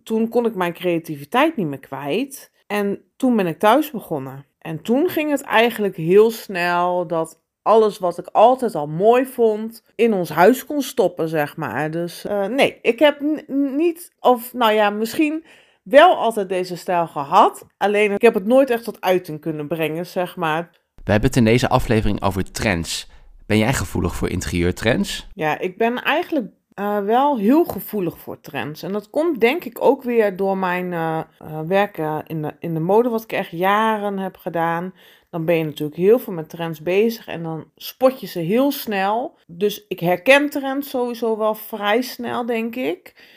toen 0.03 0.29
kon 0.29 0.45
ik 0.45 0.55
mijn 0.55 0.73
creativiteit 0.73 1.55
niet 1.55 1.67
meer 1.67 1.79
kwijt. 1.79 2.51
En 2.67 3.01
toen 3.15 3.35
ben 3.35 3.47
ik 3.47 3.59
thuis 3.59 3.91
begonnen. 3.91 4.45
En 4.59 4.81
toen 4.81 5.09
ging 5.09 5.31
het 5.31 5.41
eigenlijk 5.41 5.95
heel 5.95 6.31
snel 6.31 7.07
dat 7.07 7.41
alles 7.61 7.99
wat 7.99 8.17
ik 8.17 8.27
altijd 8.31 8.75
al 8.75 8.87
mooi 8.87 9.25
vond 9.25 9.83
in 9.95 10.13
ons 10.13 10.29
huis 10.29 10.65
kon 10.65 10.81
stoppen, 10.81 11.27
zeg 11.27 11.57
maar. 11.57 11.91
Dus 11.91 12.25
uh, 12.25 12.45
nee, 12.45 12.79
ik 12.81 12.99
heb 12.99 13.19
niet, 13.47 14.11
of 14.19 14.53
nou 14.53 14.73
ja, 14.73 14.89
misschien 14.89 15.45
wel 15.83 16.15
altijd 16.15 16.49
deze 16.49 16.75
stijl 16.75 17.07
gehad. 17.07 17.65
Alleen 17.77 18.11
ik 18.11 18.21
heb 18.21 18.33
het 18.33 18.45
nooit 18.45 18.69
echt 18.69 18.83
tot 18.83 19.01
uiting 19.01 19.41
kunnen 19.41 19.67
brengen, 19.67 20.05
zeg 20.05 20.35
maar. 20.35 20.69
We 21.03 21.11
hebben 21.11 21.29
het 21.29 21.37
in 21.37 21.45
deze 21.45 21.69
aflevering 21.69 22.23
over 22.23 22.51
trends. 22.51 23.09
Ben 23.45 23.57
jij 23.57 23.73
gevoelig 23.73 24.15
voor 24.15 24.29
interieurtrends? 24.29 25.27
Ja, 25.33 25.59
ik 25.59 25.77
ben 25.77 26.03
eigenlijk 26.03 26.47
uh, 26.75 26.99
wel 26.99 27.37
heel 27.37 27.63
gevoelig 27.63 28.17
voor 28.17 28.39
trends. 28.39 28.83
En 28.83 28.91
dat 28.91 29.09
komt 29.09 29.39
denk 29.39 29.63
ik 29.63 29.77
ook 29.81 30.03
weer 30.03 30.35
door 30.35 30.57
mijn 30.57 30.91
uh, 30.91 31.19
uh, 31.41 31.59
werken 31.59 32.23
in 32.27 32.41
de, 32.41 32.53
in 32.59 32.73
de 32.73 32.79
mode, 32.79 33.09
wat 33.09 33.23
ik 33.23 33.31
echt 33.31 33.51
jaren 33.51 34.17
heb 34.17 34.37
gedaan 34.37 34.93
dan 35.31 35.45
ben 35.45 35.57
je 35.57 35.63
natuurlijk 35.63 35.97
heel 35.97 36.19
veel 36.19 36.33
met 36.33 36.49
trends 36.49 36.81
bezig 36.81 37.27
en 37.27 37.43
dan 37.43 37.65
spot 37.75 38.19
je 38.19 38.27
ze 38.27 38.39
heel 38.39 38.71
snel. 38.71 39.37
Dus 39.47 39.85
ik 39.87 39.99
herken 39.99 40.49
trends 40.49 40.89
sowieso 40.89 41.37
wel 41.37 41.55
vrij 41.55 42.01
snel, 42.01 42.45
denk 42.45 42.75
ik. 42.75 43.29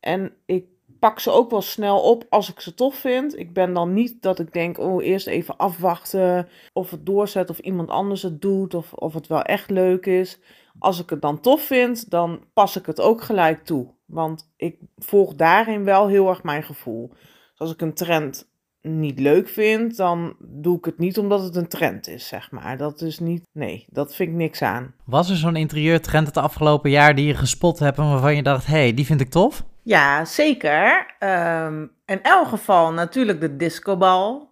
En 0.00 0.32
ik 0.46 0.66
pak 0.98 1.20
ze 1.20 1.30
ook 1.30 1.50
wel 1.50 1.62
snel 1.62 2.00
op 2.00 2.26
als 2.28 2.50
ik 2.50 2.60
ze 2.60 2.74
tof 2.74 2.94
vind. 2.94 3.38
Ik 3.38 3.52
ben 3.52 3.72
dan 3.72 3.92
niet 3.92 4.22
dat 4.22 4.38
ik 4.38 4.52
denk, 4.52 4.78
oh, 4.78 5.04
eerst 5.04 5.26
even 5.26 5.56
afwachten 5.56 6.48
of 6.72 6.90
het 6.90 7.06
doorzet 7.06 7.50
of 7.50 7.58
iemand 7.58 7.88
anders 7.88 8.22
het 8.22 8.40
doet 8.40 8.74
of, 8.74 8.92
of 8.92 9.14
het 9.14 9.26
wel 9.26 9.42
echt 9.42 9.70
leuk 9.70 10.06
is. 10.06 10.40
Als 10.78 11.00
ik 11.00 11.10
het 11.10 11.22
dan 11.22 11.40
tof 11.40 11.62
vind, 11.62 12.10
dan 12.10 12.44
pas 12.52 12.76
ik 12.76 12.86
het 12.86 13.00
ook 13.00 13.22
gelijk 13.22 13.64
toe. 13.64 13.94
Want 14.06 14.52
ik 14.56 14.78
volg 14.96 15.34
daarin 15.34 15.84
wel 15.84 16.08
heel 16.08 16.28
erg 16.28 16.42
mijn 16.42 16.62
gevoel. 16.62 17.08
Dus 17.08 17.58
als 17.58 17.72
ik 17.72 17.80
een 17.80 17.94
trend 17.94 18.50
niet 18.88 19.18
leuk 19.18 19.48
vind, 19.48 19.96
dan 19.96 20.36
doe 20.38 20.78
ik 20.78 20.84
het 20.84 20.98
niet 20.98 21.18
omdat 21.18 21.42
het 21.42 21.56
een 21.56 21.68
trend 21.68 22.08
is, 22.08 22.28
zeg 22.28 22.50
maar. 22.50 22.76
Dat 22.76 23.00
is 23.00 23.18
niet, 23.18 23.42
nee, 23.52 23.86
dat 23.88 24.14
vind 24.14 24.28
ik 24.28 24.34
niks 24.34 24.62
aan. 24.62 24.94
Was 25.04 25.30
er 25.30 25.36
zo'n 25.36 25.56
interieurtrend 25.56 26.26
het 26.26 26.36
afgelopen 26.36 26.90
jaar 26.90 27.14
die 27.14 27.26
je 27.26 27.34
gespot 27.34 27.78
hebt 27.78 27.98
en 27.98 28.08
waarvan 28.08 28.36
je 28.36 28.42
dacht, 28.42 28.66
hé, 28.66 28.72
hey, 28.72 28.94
die 28.94 29.06
vind 29.06 29.20
ik 29.20 29.30
tof? 29.30 29.64
Ja, 29.82 30.24
zeker. 30.24 31.14
Um, 31.20 31.90
in 32.06 32.22
elk 32.22 32.48
geval 32.48 32.92
natuurlijk 32.92 33.40
de 33.40 33.56
discobal. 33.56 34.50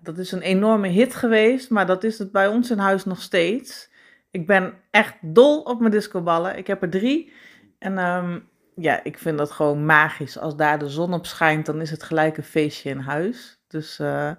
Dat 0.00 0.18
is 0.18 0.32
een 0.32 0.42
enorme 0.42 0.88
hit 0.88 1.14
geweest, 1.14 1.70
maar 1.70 1.86
dat 1.86 2.04
is 2.04 2.18
het 2.18 2.32
bij 2.32 2.48
ons 2.48 2.70
in 2.70 2.78
huis 2.78 3.04
nog 3.04 3.20
steeds. 3.20 3.90
Ik 4.30 4.46
ben 4.46 4.74
echt 4.90 5.14
dol 5.20 5.60
op 5.60 5.80
mijn 5.80 5.92
discoballen. 5.92 6.58
Ik 6.58 6.66
heb 6.66 6.82
er 6.82 6.90
drie. 6.90 7.32
En 7.78 7.98
um, 7.98 8.48
ja, 8.76 9.04
ik 9.04 9.18
vind 9.18 9.38
dat 9.38 9.50
gewoon 9.50 9.84
magisch. 9.84 10.38
Als 10.38 10.56
daar 10.56 10.78
de 10.78 10.88
zon 10.88 11.14
op 11.14 11.26
schijnt, 11.26 11.66
dan 11.66 11.80
is 11.80 11.90
het 11.90 12.02
gelijk 12.02 12.36
een 12.36 12.42
feestje 12.42 12.90
in 12.90 12.98
huis. 12.98 13.59
Dus 13.70 13.98
uh, 13.98 14.30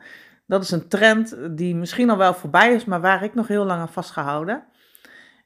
dat 0.45 0.63
is 0.63 0.71
een 0.71 0.87
trend 0.87 1.37
die 1.51 1.75
misschien 1.75 2.09
al 2.09 2.17
wel 2.17 2.33
voorbij 2.33 2.73
is, 2.73 2.85
maar 2.85 3.01
waar 3.01 3.23
ik 3.23 3.33
nog 3.33 3.47
heel 3.47 3.65
lang 3.65 3.79
aan 3.79 3.89
vastgehouden. 3.89 4.63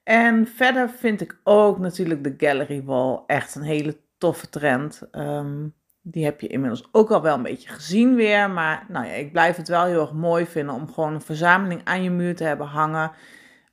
En 0.03 0.47
verder 0.47 0.89
vind 0.89 1.21
ik 1.21 1.39
ook 1.43 1.79
natuurlijk 1.79 2.23
de 2.23 2.33
gallery 2.37 2.83
wall 2.83 3.23
echt 3.27 3.55
een 3.55 3.61
hele 3.61 3.97
toffe 4.17 4.49
trend. 4.49 5.01
Um, 5.11 5.73
die 6.01 6.25
heb 6.25 6.41
je 6.41 6.47
inmiddels 6.47 6.87
ook 6.91 7.11
al 7.11 7.21
wel 7.21 7.35
een 7.35 7.43
beetje 7.43 7.69
gezien 7.69 8.15
weer. 8.15 8.49
Maar 8.49 8.85
nou 8.87 9.05
ja, 9.05 9.11
ik 9.11 9.31
blijf 9.31 9.55
het 9.55 9.67
wel 9.67 9.85
heel 9.85 10.01
erg 10.01 10.13
mooi 10.13 10.45
vinden 10.45 10.75
om 10.75 10.93
gewoon 10.93 11.13
een 11.13 11.21
verzameling 11.21 11.81
aan 11.83 12.03
je 12.03 12.09
muur 12.09 12.35
te 12.35 12.43
hebben 12.43 12.67
hangen. 12.67 13.11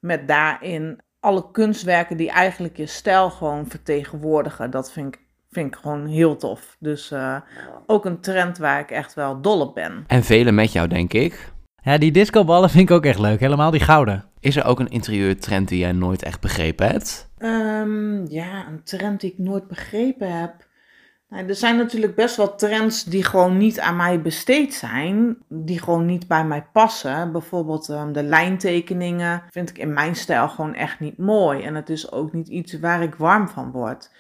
Met 0.01 0.29
daarin 0.29 1.01
alle 1.21 1.51
kunstwerken 1.51 2.17
die 2.17 2.31
eigenlijk 2.31 2.77
je 2.77 2.87
stijl 2.87 3.31
gewoon 3.31 3.67
vertegenwoordigen. 3.67 4.71
Dat 4.71 4.93
vind 4.93 5.15
ik 5.15 5.21
vind 5.53 5.75
ik 5.75 5.81
gewoon 5.81 6.07
heel 6.07 6.37
tof. 6.37 6.77
Dus 6.79 7.11
eh, 7.11 7.37
ook 7.87 8.05
een 8.05 8.21
trend 8.21 8.59
waar 8.59 8.81
ik 8.81 8.91
echt 8.91 9.15
wel 9.15 9.41
dol 9.41 9.61
op 9.61 9.75
ben. 9.75 10.05
En 10.07 10.23
velen 10.23 10.55
met 10.55 10.73
jou, 10.73 10.89
denk 10.89 11.13
ik. 11.13 11.53
Ja, 11.83 11.99
die 11.99 12.13
discoballen 12.13 12.71
vind 12.71 12.91
ik 12.91 12.97
ook 12.97 13.05
echt 13.05 13.19
leuk. 13.19 13.41
Helemaal 13.41 13.71
die 13.71 13.81
gouden. 13.81 14.25
Is 14.41 14.57
er 14.57 14.65
ook 14.65 14.81
een 14.81 14.91
interieurtrend 14.91 15.69
die 15.69 15.79
jij 15.79 15.93
nooit 15.93 16.23
echt 16.23 16.41
begrepen 16.41 16.87
hebt? 16.87 17.31
Ehm, 17.39 18.27
ja, 18.27 18.67
een 18.67 18.83
trend 18.85 19.21
die 19.21 19.33
ik 19.33 19.39
nooit 19.39 19.69
begrepen 19.69 20.41
heb. 20.41 20.71
Nou, 21.29 21.47
er 21.47 21.55
zijn 21.55 21.77
natuurlijk 21.77 22.15
best 22.15 22.37
wel 22.37 22.55
trends 22.55 23.05
die 23.05 23.25
gewoon 23.25 23.57
niet 23.57 23.81
aan 23.81 23.97
mij 23.97 24.23
besteed 24.23 24.75
zijn. 24.75 25.37
Die 25.49 25.79
gewoon 25.79 26.07
niet 26.07 26.29
bij 26.29 26.45
mij 26.45 26.67
passen. 26.73 27.33
Bijvoorbeeld 27.33 27.89
ehm, 27.89 28.13
de 28.13 28.23
lijntekeningen 28.23 29.43
vind 29.51 29.71
ik 29.71 29.79
in 29.79 29.93
mijn 29.93 30.17
stijl 30.17 30.49
gewoon 30.49 30.75
echt 30.75 31.01
niet 31.01 31.19
mooi. 31.19 31.63
En 31.63 31.75
het 31.75 31.89
is 31.89 32.13
ook 32.13 32.33
niet 32.33 32.49
iets 32.49 32.79
waar 32.81 33.03
ik 33.03 33.15
warm 33.15 33.49
van 33.49 33.71
word. 33.71 34.11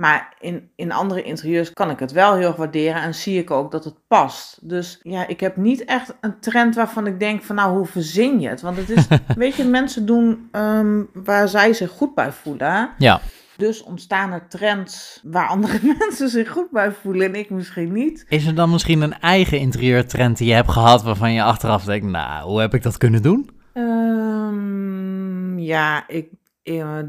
Maar 0.00 0.34
in, 0.38 0.70
in 0.76 0.92
andere 0.92 1.22
interieurs 1.22 1.72
kan 1.72 1.90
ik 1.90 1.98
het 1.98 2.12
wel 2.12 2.34
heel 2.34 2.46
erg 2.46 2.56
waarderen 2.56 3.02
en 3.02 3.14
zie 3.14 3.38
ik 3.38 3.50
ook 3.50 3.70
dat 3.70 3.84
het 3.84 3.94
past. 4.08 4.58
Dus 4.68 5.00
ja, 5.02 5.26
ik 5.26 5.40
heb 5.40 5.56
niet 5.56 5.84
echt 5.84 6.14
een 6.20 6.40
trend 6.40 6.74
waarvan 6.74 7.06
ik 7.06 7.20
denk 7.20 7.42
van 7.42 7.56
nou, 7.56 7.76
hoe 7.76 7.86
verzin 7.86 8.40
je 8.40 8.48
het? 8.48 8.60
Want 8.60 8.76
het 8.76 8.90
is, 8.90 9.06
weet 9.36 9.54
je, 9.54 9.64
mensen 9.64 10.06
doen 10.06 10.48
um, 10.52 11.08
waar 11.12 11.48
zij 11.48 11.72
zich 11.72 11.90
goed 11.90 12.14
bij 12.14 12.32
voelen. 12.32 12.90
Ja. 12.98 13.20
Dus 13.56 13.82
ontstaan 13.82 14.32
er 14.32 14.48
trends 14.48 15.20
waar 15.24 15.48
andere 15.48 15.78
mensen 15.98 16.28
zich 16.28 16.50
goed 16.50 16.70
bij 16.70 16.92
voelen 16.92 17.26
en 17.26 17.34
ik 17.34 17.50
misschien 17.50 17.92
niet. 17.92 18.24
Is 18.28 18.46
er 18.46 18.54
dan 18.54 18.70
misschien 18.70 19.00
een 19.00 19.18
eigen 19.18 19.58
interieurtrend 19.58 20.38
die 20.38 20.48
je 20.48 20.54
hebt 20.54 20.70
gehad 20.70 21.02
waarvan 21.02 21.32
je 21.32 21.42
achteraf 21.42 21.84
denkt, 21.84 22.06
nou, 22.06 22.48
hoe 22.48 22.60
heb 22.60 22.74
ik 22.74 22.82
dat 22.82 22.98
kunnen 22.98 23.22
doen? 23.22 23.50
Um, 23.74 25.58
ja, 25.58 26.08
ik, 26.08 26.28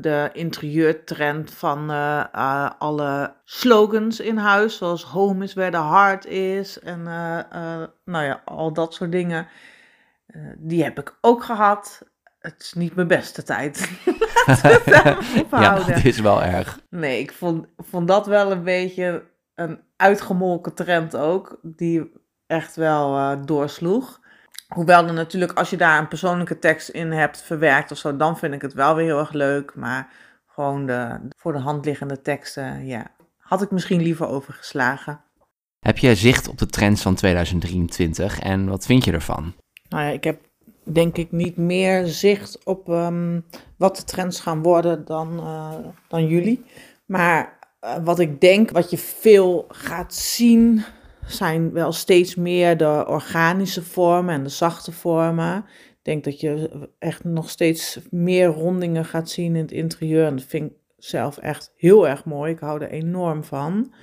de 0.02 0.30
interieurtrend 0.34 1.54
van 1.54 1.92
uh, 1.92 2.24
uh, 2.36 2.70
alle 2.78 3.36
slogans 3.44 4.20
in 4.20 4.38
huis, 4.38 4.78
zoals 4.78 5.04
home 5.04 5.44
is 5.44 5.54
where 5.54 5.72
the 5.72 5.84
heart 5.84 6.26
is 6.26 6.80
en 6.80 7.00
uh, 7.00 7.40
nou 8.06 8.26
ja, 8.26 8.42
al 8.46 8.74
dat 8.74 8.94
soort 8.94 9.12
dingen. 9.12 9.48
die 10.58 10.84
heb 10.84 11.00
ik 11.00 11.18
ook 11.22 11.44
gehad. 11.44 12.10
Het 12.40 12.62
is 12.62 12.74
niet 12.74 12.96
mijn 12.96 13.08
beste 13.08 13.44
tijd. 13.44 13.90
ja, 15.52 15.84
het 15.84 16.06
is 16.06 16.20
wel 16.20 16.44
erg. 16.44 16.80
Nee, 16.90 17.20
ik 17.20 17.32
vond, 17.32 17.68
vond 17.78 18.08
dat 18.08 18.28
wel 18.28 18.52
een 18.52 18.64
beetje 18.64 19.24
een 19.56 19.80
uitgemolken 19.96 20.74
trend 20.74 21.16
ook, 21.16 21.60
die 21.62 22.12
echt 22.48 22.76
wel 22.76 23.46
doorsloeg. 23.46 24.21
Hoewel 24.74 25.08
er 25.08 25.14
natuurlijk, 25.14 25.54
als 25.54 25.70
je 25.70 25.78
daar 25.78 26.00
een 26.00 26.08
persoonlijke 26.08 26.60
tekst 26.60 26.90
in 26.90 27.12
hebt 27.12 27.42
verwerkt 27.42 27.92
of 27.92 27.98
zo, 27.98 28.18
dan 28.18 28.38
vind 28.38 28.54
ik 28.54 28.62
het 28.62 28.74
wel 28.74 28.96
weer 28.96 29.06
heel 29.06 29.20
erg 29.20 29.32
leuk. 29.32 29.76
Maar 29.76 30.10
gewoon 30.48 30.86
de, 30.86 31.20
voor 31.38 31.54
de 31.54 31.60
hand 31.60 31.86
liggende 31.86 32.22
teksten, 32.22 32.86
ja, 32.86 33.12
had 33.38 33.62
ik 33.62 33.72
misschien 33.72 34.02
liever 34.02 34.28
overgeslagen. 34.28 35.22
Heb 35.80 35.98
je 35.98 36.16
zicht 36.16 36.48
op 36.48 36.58
de 36.58 36.66
trends 36.66 37.02
van 37.02 37.16
2023 37.16 38.40
en 38.40 38.68
wat 38.68 38.86
vind 38.86 39.06
je 39.06 39.12
ervan? 39.12 39.54
Nou 39.90 40.04
ja, 40.04 40.10
ik 40.10 40.24
heb 40.24 40.40
denk 40.84 41.18
ik 41.18 41.32
niet 41.32 41.58
meer 41.58 42.08
zicht 42.08 42.66
op 42.66 42.88
um, 42.88 43.46
wat 43.78 43.96
de 43.96 44.04
trends 44.04 44.40
gaan 44.40 44.62
worden 44.62 45.06
dan, 45.06 45.40
uh, 45.40 45.74
dan 46.08 46.28
jullie. 46.28 46.64
Maar 47.06 47.60
uh, 47.82 47.96
wat 48.04 48.20
ik 48.20 48.42
denk, 48.42 48.72
wat 48.72 48.90
je 48.90 48.98
veel 48.98 49.66
gaat 49.70 50.14
zien, 50.14 50.84
zijn 51.26 51.72
wel 51.72 51.92
steeds 51.92 52.36
meer 52.36 52.78
de 52.78 53.06
organische 53.08 53.84
vormen 53.84 54.34
en 54.34 54.44
de 54.44 54.50
zachte 54.50 54.92
vormen. 54.92 55.58
Ik 55.90 56.00
denk 56.02 56.24
dat 56.24 56.40
je 56.40 56.70
echt 57.00 57.24
nog 57.24 57.50
steeds 57.50 58.00
meer 58.10 58.48
rondingen 58.48 59.06
gaat 59.06 59.30
zien 59.30 59.56
in 59.56 59.62
het 59.62 59.72
interieur. 59.72 60.26
En 60.26 60.36
dat 60.36 60.46
vind 60.46 60.72
ik 60.72 60.78
zelf 60.98 61.38
echt 61.38 61.74
heel 61.76 62.08
erg 62.08 62.26
mooi. 62.26 62.52
Ik 62.52 62.60
hou 62.60 62.82
er 62.82 62.90
enorm 62.90 63.44
van. 63.44 63.94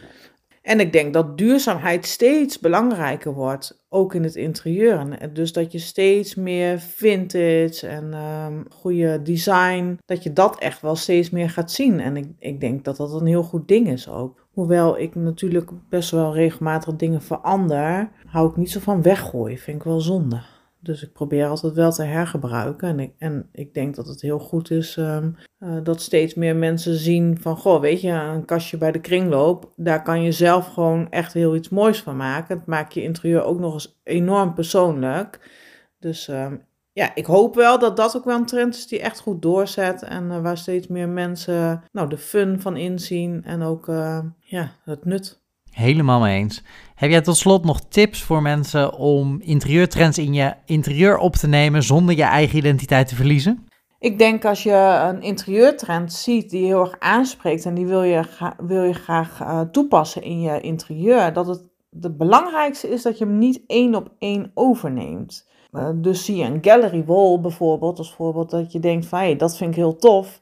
En 0.62 0.80
ik 0.80 0.92
denk 0.92 1.12
dat 1.12 1.38
duurzaamheid 1.38 2.06
steeds 2.06 2.58
belangrijker 2.58 3.32
wordt, 3.32 3.84
ook 3.88 4.14
in 4.14 4.22
het 4.22 4.34
interieur. 4.34 5.32
Dus 5.32 5.52
dat 5.52 5.72
je 5.72 5.78
steeds 5.78 6.34
meer 6.34 6.78
vintage 6.78 7.86
en 7.86 8.14
um, 8.14 8.64
goede 8.70 9.22
design, 9.22 9.98
dat 10.04 10.22
je 10.22 10.32
dat 10.32 10.58
echt 10.58 10.80
wel 10.80 10.96
steeds 10.96 11.30
meer 11.30 11.50
gaat 11.50 11.72
zien. 11.72 12.00
En 12.00 12.16
ik, 12.16 12.26
ik 12.38 12.60
denk 12.60 12.84
dat 12.84 12.96
dat 12.96 13.20
een 13.20 13.26
heel 13.26 13.42
goed 13.42 13.68
ding 13.68 13.88
is 13.88 14.08
ook. 14.08 14.46
Hoewel 14.58 14.98
ik 14.98 15.14
natuurlijk 15.14 15.70
best 15.88 16.10
wel 16.10 16.34
regelmatig 16.34 16.96
dingen 16.96 17.22
verander, 17.22 18.10
hou 18.26 18.50
ik 18.50 18.56
niet 18.56 18.70
zo 18.70 18.80
van 18.80 19.02
weggooien. 19.02 19.58
Vind 19.58 19.76
ik 19.76 19.82
wel 19.82 20.00
zonde. 20.00 20.40
Dus 20.80 21.02
ik 21.02 21.12
probeer 21.12 21.46
altijd 21.46 21.72
wel 21.74 21.92
te 21.92 22.02
hergebruiken. 22.02 22.88
En 22.88 23.00
ik, 23.00 23.12
en 23.18 23.48
ik 23.52 23.74
denk 23.74 23.94
dat 23.94 24.06
het 24.06 24.20
heel 24.20 24.38
goed 24.38 24.70
is 24.70 24.96
um, 24.96 25.36
uh, 25.60 25.76
dat 25.82 26.00
steeds 26.00 26.34
meer 26.34 26.56
mensen 26.56 26.94
zien 26.94 27.38
van... 27.40 27.56
Goh, 27.56 27.80
weet 27.80 28.00
je, 28.00 28.10
een 28.10 28.44
kastje 28.44 28.78
bij 28.78 28.92
de 28.92 29.00
kringloop, 29.00 29.72
daar 29.76 30.02
kan 30.02 30.22
je 30.22 30.32
zelf 30.32 30.66
gewoon 30.66 31.10
echt 31.10 31.32
heel 31.32 31.56
iets 31.56 31.68
moois 31.68 32.02
van 32.02 32.16
maken. 32.16 32.56
Het 32.56 32.66
maakt 32.66 32.94
je 32.94 33.02
interieur 33.02 33.42
ook 33.42 33.58
nog 33.58 33.72
eens 33.72 34.00
enorm 34.04 34.54
persoonlijk. 34.54 35.50
Dus 35.98 36.28
um, 36.28 36.62
ja, 36.98 37.14
ik 37.14 37.26
hoop 37.26 37.54
wel 37.54 37.78
dat 37.78 37.96
dat 37.96 38.16
ook 38.16 38.24
wel 38.24 38.36
een 38.36 38.46
trend 38.46 38.74
is 38.74 38.86
die 38.86 39.00
echt 39.00 39.20
goed 39.20 39.42
doorzet. 39.42 40.02
En 40.02 40.24
uh, 40.24 40.40
waar 40.40 40.58
steeds 40.58 40.86
meer 40.86 41.08
mensen 41.08 41.82
nou, 41.92 42.08
de 42.08 42.18
fun 42.18 42.60
van 42.60 42.76
inzien 42.76 43.42
en 43.44 43.62
ook 43.62 43.86
uh, 43.88 44.18
ja, 44.38 44.70
het 44.84 45.04
nut. 45.04 45.40
Helemaal 45.70 46.20
mee 46.20 46.38
eens. 46.38 46.62
Heb 46.94 47.10
jij 47.10 47.20
tot 47.20 47.36
slot 47.36 47.64
nog 47.64 47.80
tips 47.80 48.22
voor 48.22 48.42
mensen 48.42 48.94
om 48.94 49.40
interieurtrends 49.40 50.18
in 50.18 50.34
je 50.34 50.54
interieur 50.64 51.18
op 51.18 51.36
te 51.36 51.46
nemen 51.46 51.82
zonder 51.82 52.16
je 52.16 52.22
eigen 52.22 52.58
identiteit 52.58 53.08
te 53.08 53.14
verliezen? 53.14 53.66
Ik 53.98 54.18
denk 54.18 54.44
als 54.44 54.62
je 54.62 55.00
een 55.08 55.22
interieurtrend 55.22 56.12
ziet 56.12 56.50
die 56.50 56.64
heel 56.64 56.80
erg 56.80 56.96
aanspreekt 56.98 57.64
en 57.64 57.74
die 57.74 57.86
wil 57.86 58.02
je, 58.02 58.24
wil 58.58 58.82
je 58.82 58.92
graag 58.92 59.40
uh, 59.40 59.60
toepassen 59.60 60.22
in 60.22 60.40
je 60.40 60.60
interieur, 60.60 61.32
dat 61.32 61.46
het 61.46 61.68
het 62.00 62.16
belangrijkste 62.16 62.88
is 62.88 63.02
dat 63.02 63.18
je 63.18 63.24
hem 63.24 63.38
niet 63.38 63.60
één 63.66 63.94
op 63.94 64.10
één 64.18 64.50
overneemt. 64.54 65.47
Uh, 65.72 65.88
dus 65.94 66.24
zie 66.24 66.36
je 66.36 66.44
een 66.44 66.58
gallery 66.60 67.04
wall 67.04 67.40
bijvoorbeeld, 67.40 67.98
als 67.98 68.14
voorbeeld 68.14 68.50
dat 68.50 68.72
je 68.72 68.80
denkt 68.80 69.06
van 69.06 69.18
hé, 69.18 69.36
dat 69.36 69.56
vind 69.56 69.70
ik 69.70 69.76
heel 69.76 69.96
tof 69.96 70.40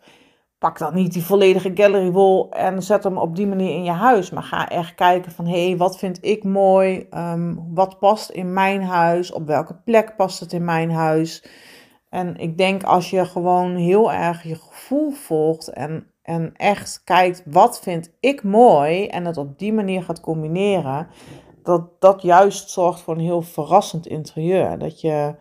pak 0.59 0.79
dan 0.79 0.95
niet 0.95 1.13
die 1.13 1.25
volledige 1.25 1.71
gallery 1.75 2.11
wall 2.11 2.47
en 2.51 2.83
zet 2.83 3.05
hem 3.05 3.19
op 3.19 3.37
die 3.37 3.47
manier 3.47 3.71
in 3.71 3.85
je 3.85 3.91
huis. 3.91 4.31
Maar 4.31 4.43
ga 4.43 4.69
echt 4.69 4.95
kijken 4.95 5.33
van, 5.33 5.47
hé, 5.47 5.67
hey, 5.67 5.77
wat 5.77 5.99
vind 5.99 6.19
ik 6.21 6.45
mooi? 6.45 7.07
Um, 7.15 7.75
wat 7.75 7.99
past 7.99 8.31
in 8.31 8.53
mijn 8.53 8.83
huis? 8.83 9.33
Op 9.33 9.47
welke 9.47 9.75
plek 9.85 10.17
past 10.17 10.41
het 10.41 10.53
in 10.53 10.65
mijn 10.65 10.91
huis? 10.91 11.45
En 12.09 12.37
ik 12.37 12.59
denk 12.59 12.83
als 12.83 13.11
je 13.11 13.25
gewoon 13.25 13.77
heel 13.77 14.13
erg 14.13 14.43
je 14.43 14.55
gevoel 14.55 15.11
volgt 15.11 15.69
en, 15.69 16.07
en 16.23 16.53
echt 16.57 17.03
kijkt, 17.05 17.43
wat 17.45 17.81
vind 17.81 18.13
ik 18.21 18.43
mooi? 18.43 19.07
En 19.07 19.25
het 19.25 19.37
op 19.37 19.59
die 19.59 19.73
manier 19.73 20.03
gaat 20.03 20.21
combineren. 20.21 21.09
Dat 21.67 22.01
dat 22.01 22.23
juist 22.23 22.71
zorgt 22.71 23.01
voor 23.01 23.15
een 23.15 23.21
heel 23.21 23.43
verrassend 23.43 24.07
interieur. 24.07 24.79
Dat 24.79 25.01
je, 25.01 25.35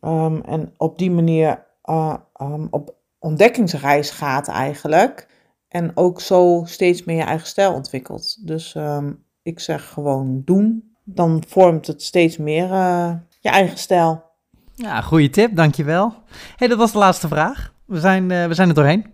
um, 0.00 0.40
en 0.40 0.74
op 0.76 0.98
die 0.98 1.10
manier 1.10 1.66
uh, 1.84 2.14
um, 2.40 2.66
op 2.70 2.94
ontdekkingsreis 3.18 4.10
gaat 4.10 4.48
eigenlijk. 4.48 5.28
En 5.68 5.90
ook 5.94 6.20
zo 6.20 6.62
steeds 6.66 7.04
meer 7.04 7.16
je 7.16 7.22
eigen 7.22 7.46
stijl 7.46 7.72
ontwikkelt. 7.72 8.46
Dus 8.46 8.74
um, 8.74 9.24
ik 9.42 9.60
zeg 9.60 9.88
gewoon 9.88 10.42
doen. 10.44 10.92
Dan 11.04 11.42
vormt 11.48 11.86
het 11.86 12.02
steeds 12.02 12.36
meer 12.36 12.70
uh, 12.70 13.12
je 13.40 13.48
eigen 13.48 13.78
stijl. 13.78 14.22
Ja, 14.74 15.00
goede 15.00 15.30
tip, 15.30 15.56
dankjewel. 15.56 16.14
hey, 16.56 16.68
dat 16.68 16.78
was 16.78 16.92
de 16.92 16.98
laatste 16.98 17.28
vraag. 17.28 17.72
We 17.86 18.00
zijn, 18.00 18.30
uh, 18.30 18.46
we 18.46 18.54
zijn 18.54 18.68
er 18.68 18.74
doorheen. 18.74 19.12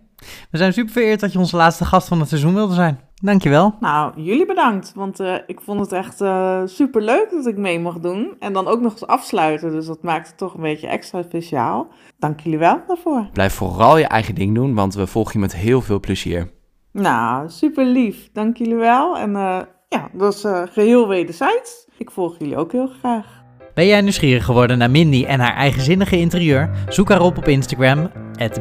We 0.51 0.57
zijn 0.57 0.73
super 0.73 0.91
vereerd 0.91 1.19
dat 1.19 1.31
je 1.31 1.39
onze 1.39 1.55
laatste 1.55 1.85
gast 1.85 2.07
van 2.07 2.19
het 2.19 2.29
seizoen 2.29 2.53
wilde 2.53 2.73
zijn. 2.73 2.99
Dankjewel. 3.21 3.75
Nou, 3.79 4.21
jullie 4.21 4.45
bedankt. 4.45 4.91
Want 4.95 5.19
uh, 5.19 5.35
ik 5.47 5.61
vond 5.61 5.79
het 5.79 5.91
echt 5.91 6.21
uh, 6.21 6.61
super 6.65 7.01
leuk 7.01 7.27
dat 7.31 7.45
ik 7.45 7.57
mee 7.57 7.79
mocht 7.79 8.03
doen. 8.03 8.35
En 8.39 8.53
dan 8.53 8.67
ook 8.67 8.81
nog 8.81 8.91
eens 8.91 9.07
afsluiten. 9.07 9.71
Dus 9.71 9.85
dat 9.85 10.03
maakt 10.03 10.27
het 10.27 10.37
toch 10.37 10.53
een 10.53 10.61
beetje 10.61 10.87
extra 10.87 11.21
speciaal. 11.21 11.87
Dank 12.19 12.39
jullie 12.39 12.59
wel 12.59 12.81
daarvoor. 12.87 13.29
Blijf 13.33 13.53
vooral 13.53 13.97
je 13.97 14.05
eigen 14.05 14.35
ding 14.35 14.55
doen, 14.55 14.73
want 14.73 14.95
we 14.95 15.07
volgen 15.07 15.33
je 15.33 15.39
met 15.39 15.55
heel 15.55 15.81
veel 15.81 15.99
plezier. 15.99 16.51
Nou, 16.91 17.49
super 17.49 17.85
lief. 17.85 18.29
Dank 18.33 18.57
jullie 18.57 18.75
wel. 18.75 19.17
En 19.17 19.29
uh, 19.29 19.59
ja, 19.89 20.09
dat 20.13 20.33
is 20.33 20.45
geheel 20.71 21.07
wederzijds. 21.07 21.87
Ik 21.97 22.11
volg 22.11 22.35
jullie 22.39 22.57
ook 22.57 22.71
heel 22.71 22.87
graag. 22.99 23.39
Ben 23.73 23.85
jij 23.85 24.01
nieuwsgierig 24.01 24.45
geworden 24.45 24.77
naar 24.77 24.91
Mindy 24.91 25.25
en 25.25 25.39
haar 25.39 25.55
eigenzinnige 25.55 26.17
interieur? 26.17 26.69
Zoek 26.89 27.09
haar 27.09 27.21
op 27.21 27.37
op 27.37 27.47
Instagram, 27.47 28.11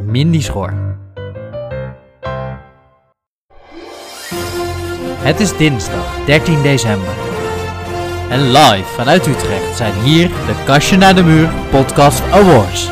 Mindy 0.07 0.40
Het 5.23 5.41
is 5.41 5.57
dinsdag 5.57 6.25
13 6.25 6.63
december. 6.63 7.15
En 8.31 8.51
live 8.51 8.85
vanuit 8.85 9.27
Utrecht 9.27 9.77
zijn 9.77 9.95
hier 10.03 10.29
de 10.29 10.63
Kastje 10.65 10.97
naar 10.97 11.15
de 11.15 11.23
Muur 11.23 11.51
Podcast 11.71 12.23
Awards. 12.23 12.91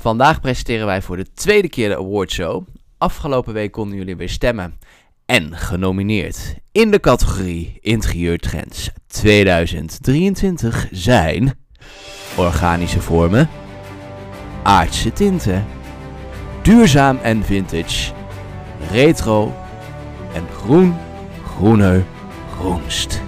Vandaag 0.00 0.40
presenteren 0.40 0.86
wij 0.86 1.02
voor 1.02 1.16
de 1.16 1.32
tweede 1.32 1.68
keer 1.68 1.88
de 1.88 1.96
awardshow. 1.96 2.66
Afgelopen 2.98 3.52
week 3.52 3.72
konden 3.72 3.96
jullie 3.98 4.16
weer 4.16 4.28
stemmen. 4.28 4.78
En 5.26 5.56
genomineerd 5.56 6.54
in 6.72 6.90
de 6.90 7.00
categorie 7.00 7.78
Interieurtrends 7.80 8.90
2023 9.06 10.88
zijn 10.90 11.54
organische 12.36 13.00
vormen, 13.00 13.48
aardse 14.62 15.12
tinten, 15.12 15.66
duurzaam 16.62 17.18
en 17.22 17.44
vintage, 17.44 18.12
retro 18.90 19.54
en 20.34 20.46
groen, 20.56 20.96
groener, 21.44 22.04
groenst. 22.56 23.22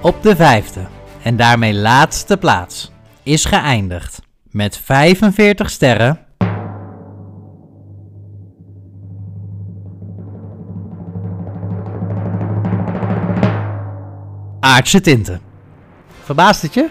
Op 0.00 0.22
de 0.22 0.36
vijfde 0.36 0.86
en 1.22 1.36
daarmee 1.36 1.74
laatste 1.74 2.36
plaats 2.36 2.92
is 3.22 3.44
geëindigd 3.44 4.22
met 4.50 4.78
45 4.78 5.70
sterren. 5.70 6.18
Aardse 14.60 15.00
tinten. 15.00 15.40
Verbaast 16.22 16.62
het 16.62 16.74
je? 16.74 16.88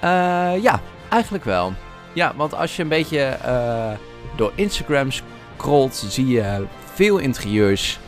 Eh, 0.00 0.62
ja, 0.62 0.80
eigenlijk 1.08 1.44
wel. 1.44 1.72
Ja, 2.12 2.32
want 2.36 2.54
als 2.54 2.76
je 2.76 2.82
een 2.82 2.88
beetje 2.88 3.18
eh, 3.20 3.90
door 4.36 4.52
Instagram 4.54 5.08
scrolt, 5.10 6.04
zie 6.08 6.26
je 6.26 6.64
veel 6.94 7.18
interieurs 7.18 7.98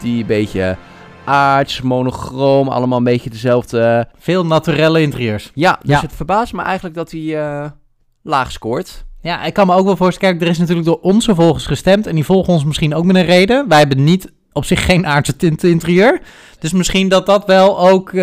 die 0.00 0.20
een 0.20 0.26
beetje 0.26 0.76
aards, 1.24 1.80
monochroom, 1.80 2.68
allemaal 2.68 2.98
een 2.98 3.04
beetje 3.04 3.30
dezelfde. 3.30 4.08
Veel 4.18 4.46
naturelle 4.46 5.00
interieurs. 5.00 5.50
Ja, 5.54 5.78
dus 5.82 5.90
Ja. 5.90 6.00
het 6.00 6.12
verbaast 6.12 6.52
me 6.52 6.62
eigenlijk 6.62 6.94
dat 6.94 7.10
hij 7.10 7.40
eh, 7.40 7.70
laag 8.22 8.52
scoort. 8.52 9.04
Ja, 9.20 9.44
ik 9.44 9.54
kan 9.54 9.66
me 9.66 9.74
ook 9.74 9.84
wel 9.84 9.96
voorstellen, 9.96 10.30
kijk, 10.30 10.42
er 10.44 10.50
is 10.50 10.58
natuurlijk 10.58 10.86
door 10.86 11.00
onze 11.00 11.34
volgers 11.34 11.66
gestemd 11.66 12.06
en 12.06 12.14
die 12.14 12.24
volgen 12.24 12.52
ons 12.52 12.64
misschien 12.64 12.94
ook 12.94 13.04
met 13.04 13.16
een 13.16 13.24
reden. 13.24 13.68
Wij 13.68 13.78
hebben 13.78 14.04
niet 14.04 14.32
op 14.52 14.64
zich 14.64 14.84
geen 14.84 15.06
aardse 15.06 15.36
tint 15.36 15.64
interieur. 15.64 16.20
Dus 16.58 16.72
misschien 16.72 17.08
dat 17.08 17.26
dat 17.26 17.46
wel 17.46 17.88
ook 17.88 18.08
eh, 18.08 18.14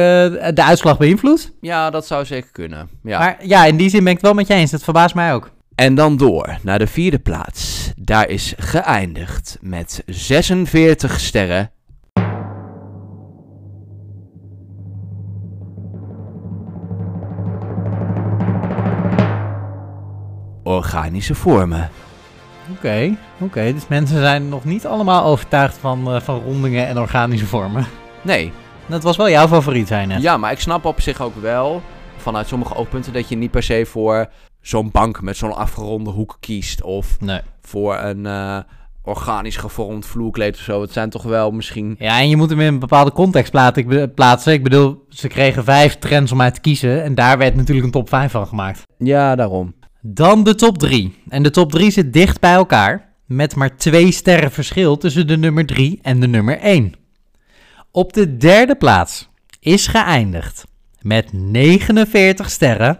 de 0.53 0.63
uitslag 0.63 0.97
beïnvloedt. 0.97 1.51
Ja, 1.61 1.89
dat 1.89 2.07
zou 2.07 2.25
zeker 2.25 2.49
kunnen. 2.51 2.89
Ja. 3.03 3.19
Maar 3.19 3.37
ja, 3.41 3.65
in 3.65 3.77
die 3.77 3.89
zin 3.89 4.03
ben 4.03 4.09
ik 4.09 4.17
het 4.17 4.25
wel 4.25 4.35
met 4.35 4.47
je 4.47 4.53
eens. 4.53 4.71
Dat 4.71 4.83
verbaast 4.83 5.15
mij 5.15 5.33
ook. 5.33 5.51
En 5.75 5.95
dan 5.95 6.17
door 6.17 6.57
naar 6.61 6.79
de 6.79 6.87
vierde 6.87 7.19
plaats. 7.19 7.91
Daar 7.95 8.29
is 8.29 8.53
geëindigd 8.57 9.57
met 9.61 10.03
46 10.05 11.19
sterren. 11.19 11.71
Organische 20.63 21.35
vormen. 21.35 21.89
Oké, 22.77 23.15
oké. 23.39 23.73
Dus 23.73 23.87
mensen 23.87 24.17
zijn 24.19 24.49
nog 24.49 24.63
niet 24.63 24.85
allemaal 24.85 25.23
overtuigd 25.25 25.77
van, 25.77 26.13
eh, 26.13 26.21
van 26.21 26.41
rondingen 26.45 26.87
en 26.87 26.99
organische 26.99 27.45
vormen. 27.47 27.85
Nee, 28.21 28.51
Dat 28.85 29.03
was 29.03 29.17
wel 29.17 29.29
jouw 29.29 29.47
favoriet, 29.47 29.87
zei 29.87 30.01
je 30.01 30.07
net. 30.07 30.21
ja, 30.21 30.37
maar 30.37 30.51
ik 30.51 30.59
snap 30.59 30.85
op 30.85 31.01
zich 31.01 31.21
ook 31.21 31.35
wel 31.41 31.81
vanuit 32.17 32.47
sommige 32.47 32.75
oogpunten 32.75 33.13
dat 33.13 33.29
je 33.29 33.35
niet 33.37 33.51
per 33.51 33.63
se 33.63 33.85
voor 33.85 34.27
zo'n 34.61 34.89
bank 34.91 35.21
met 35.21 35.37
zo'n 35.37 35.55
afgeronde 35.55 36.09
hoek 36.09 36.37
kiest. 36.39 36.81
Of 36.83 37.19
Nee. 37.19 37.41
voor 37.61 37.97
een 37.97 38.25
eh, 38.25 38.57
organisch 39.03 39.57
gevormd 39.57 40.05
vloerkleed 40.05 40.55
of 40.55 40.61
zo. 40.61 40.81
Het 40.81 40.91
zijn 40.91 41.09
toch 41.09 41.23
wel 41.23 41.51
misschien 41.51 41.95
Ja, 41.99 42.19
en 42.19 42.29
je 42.29 42.35
moet 42.37 42.49
hem 42.49 42.59
in 42.59 42.67
een 42.67 42.79
bepaalde 42.79 43.11
context 43.11 43.51
plaatsen. 44.15 44.53
Ik 44.53 44.63
bedoel, 44.63 45.05
ze 45.09 45.27
kregen 45.27 45.63
vijf 45.63 45.97
trends 45.97 46.31
om 46.31 46.41
uit 46.41 46.53
te 46.53 46.61
kiezen. 46.61 47.03
En 47.03 47.15
daar 47.15 47.37
werd 47.37 47.55
natuurlijk 47.55 47.85
een 47.85 47.91
top 47.91 48.09
5 48.09 48.31
van 48.31 48.47
gemaakt. 48.47 48.83
Ja, 48.97 49.35
daarom. 49.35 49.73
Dan 50.01 50.43
de 50.43 50.55
top 50.55 50.77
3. 50.77 51.15
En 51.29 51.43
de 51.43 51.49
top 51.49 51.71
3 51.71 51.91
zit 51.91 52.13
dicht 52.13 52.39
bij 52.39 52.53
elkaar. 52.53 53.13
Met 53.25 53.55
maar 53.55 53.77
twee 53.77 54.11
sterren 54.11 54.51
verschil 54.51 54.97
tussen 54.97 55.27
de 55.27 55.37
nummer 55.37 55.65
3 55.65 55.99
en 56.01 56.19
de 56.19 56.27
nummer 56.27 56.59
1. 56.59 56.93
Op 57.91 58.13
de 58.13 58.37
derde 58.37 58.75
plaats 58.75 59.29
is 59.59 59.87
geëindigd 59.87 60.65
met 61.01 61.33
49 61.33 62.49
sterren. 62.49 62.99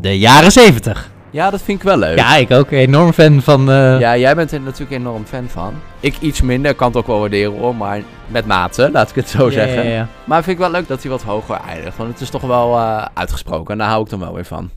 De 0.00 0.18
jaren 0.18 0.52
70. 0.52 1.11
Ja, 1.32 1.50
dat 1.50 1.62
vind 1.62 1.78
ik 1.78 1.84
wel 1.84 1.96
leuk. 1.96 2.18
Ja, 2.18 2.36
ik 2.36 2.50
ook. 2.50 2.70
Enorm 2.70 3.12
fan 3.12 3.42
van. 3.42 3.70
eh, 3.70 4.00
Ja, 4.00 4.16
jij 4.16 4.34
bent 4.34 4.52
er 4.52 4.60
natuurlijk 4.60 4.90
enorm 5.00 5.24
fan 5.24 5.48
van. 5.48 5.74
Ik 6.00 6.16
iets 6.20 6.40
minder, 6.42 6.74
kan 6.74 6.86
het 6.88 6.96
ook 6.96 7.06
wel 7.06 7.20
waarderen 7.20 7.58
hoor, 7.58 7.76
maar 7.76 8.02
met 8.26 8.46
mate, 8.46 8.90
laat 8.90 9.08
ik 9.10 9.14
het 9.14 9.28
zo 9.28 9.50
zeggen. 9.50 9.84
ja, 9.84 9.90
ja. 9.94 10.08
Maar 10.24 10.42
vind 10.42 10.56
ik 10.56 10.62
wel 10.62 10.70
leuk 10.72 10.88
dat 10.88 11.02
hij 11.02 11.10
wat 11.10 11.22
hoger 11.22 11.56
eindigt, 11.68 11.96
want 11.96 12.10
het 12.12 12.20
is 12.20 12.30
toch 12.30 12.42
wel 12.42 12.76
eh, 12.78 13.06
uitgesproken 13.14 13.72
en 13.72 13.78
daar 13.78 13.88
hou 13.88 14.02
ik 14.04 14.10
dan 14.10 14.18
wel 14.20 14.34
weer 14.34 14.44
van. 14.44 14.70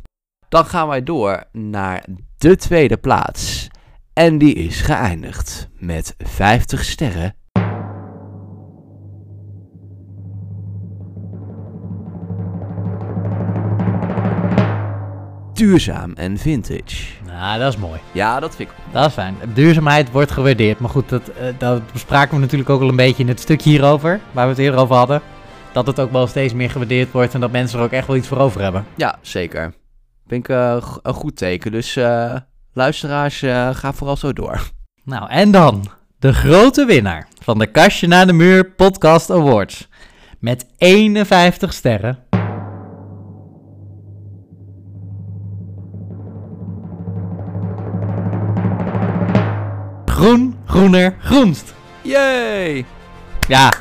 Dan 0.50 0.66
gaan 0.66 0.88
wij 0.88 1.04
door 1.04 1.44
naar 1.52 2.04
de 2.38 2.56
tweede 2.56 2.98
plaats. 2.98 3.68
En 4.14 4.38
die 4.38 4.54
is 4.54 4.82
geëindigd 4.82 5.70
met 5.78 6.16
50 6.18 6.84
sterren. 6.84 7.36
Duurzaam 15.56 16.14
en 16.14 16.38
vintage. 16.38 17.04
Nou, 17.26 17.60
dat 17.60 17.74
is 17.74 17.80
mooi. 17.80 18.00
Ja, 18.12 18.40
dat 18.40 18.56
vind 18.56 18.70
ik 18.70 18.76
Dat 18.92 19.06
is 19.08 19.14
fijn. 19.14 19.36
Duurzaamheid 19.54 20.12
wordt 20.12 20.32
gewaardeerd. 20.32 20.80
Maar 20.80 20.90
goed, 20.90 21.10
dat, 21.10 21.28
eh, 21.28 21.48
dat 21.58 21.92
bespraken 21.92 22.36
we 22.36 22.42
natuurlijk 22.42 22.70
ook 22.70 22.82
al 22.82 22.90
een 22.90 22.96
beetje 22.96 23.24
in 23.24 23.30
het 23.30 23.40
stuk 23.40 23.62
hierover. 23.62 24.20
Waar 24.32 24.46
we 24.46 24.52
het 24.52 24.60
eerder 24.62 24.80
over 24.80 24.96
hadden. 24.96 25.22
Dat 25.74 25.88
het 25.88 26.00
ook 26.00 26.12
wel 26.12 26.28
steeds 26.28 26.54
meer 26.54 26.70
gewaardeerd 26.70 27.12
wordt. 27.12 27.34
En 27.34 27.40
dat 27.40 27.52
mensen 27.52 27.80
er 27.80 27.86
ook 27.86 27.92
echt 27.92 28.08
wel 28.08 28.16
iets 28.16 28.28
voor 28.28 28.38
over 28.38 28.62
hebben. 28.62 28.86
Ja, 28.96 29.18
zeker. 29.22 29.74
Vind 30.28 30.50
ik 30.50 30.56
g- 30.84 31.00
een 31.02 31.14
goed 31.14 31.36
teken. 31.38 31.72
Dus 31.72 31.96
eh, 31.96 32.36
luisteraars, 32.74 33.40
ga 33.72 33.94
vooral 33.94 34.18
zo 34.18 34.34
door. 34.34 34.62
Nou, 35.04 35.30
en 35.30 35.52
dan 35.52 35.86
de 36.20 36.34
grote 36.34 36.86
winnaar 36.86 37.28
van 37.44 37.60
de 37.60 37.66
Kastje 37.68 38.08
naar 38.08 38.28
de 38.28 38.34
Muur 38.34 38.66
Podcast 38.72 39.30
Awards. 39.32 39.88
Met 40.40 40.66
51 40.78 41.74
sterren. 41.74 42.18
Groener, 50.76 51.16
groenst. 51.20 51.74
Yay! 52.02 52.86
Ja, 53.48 53.74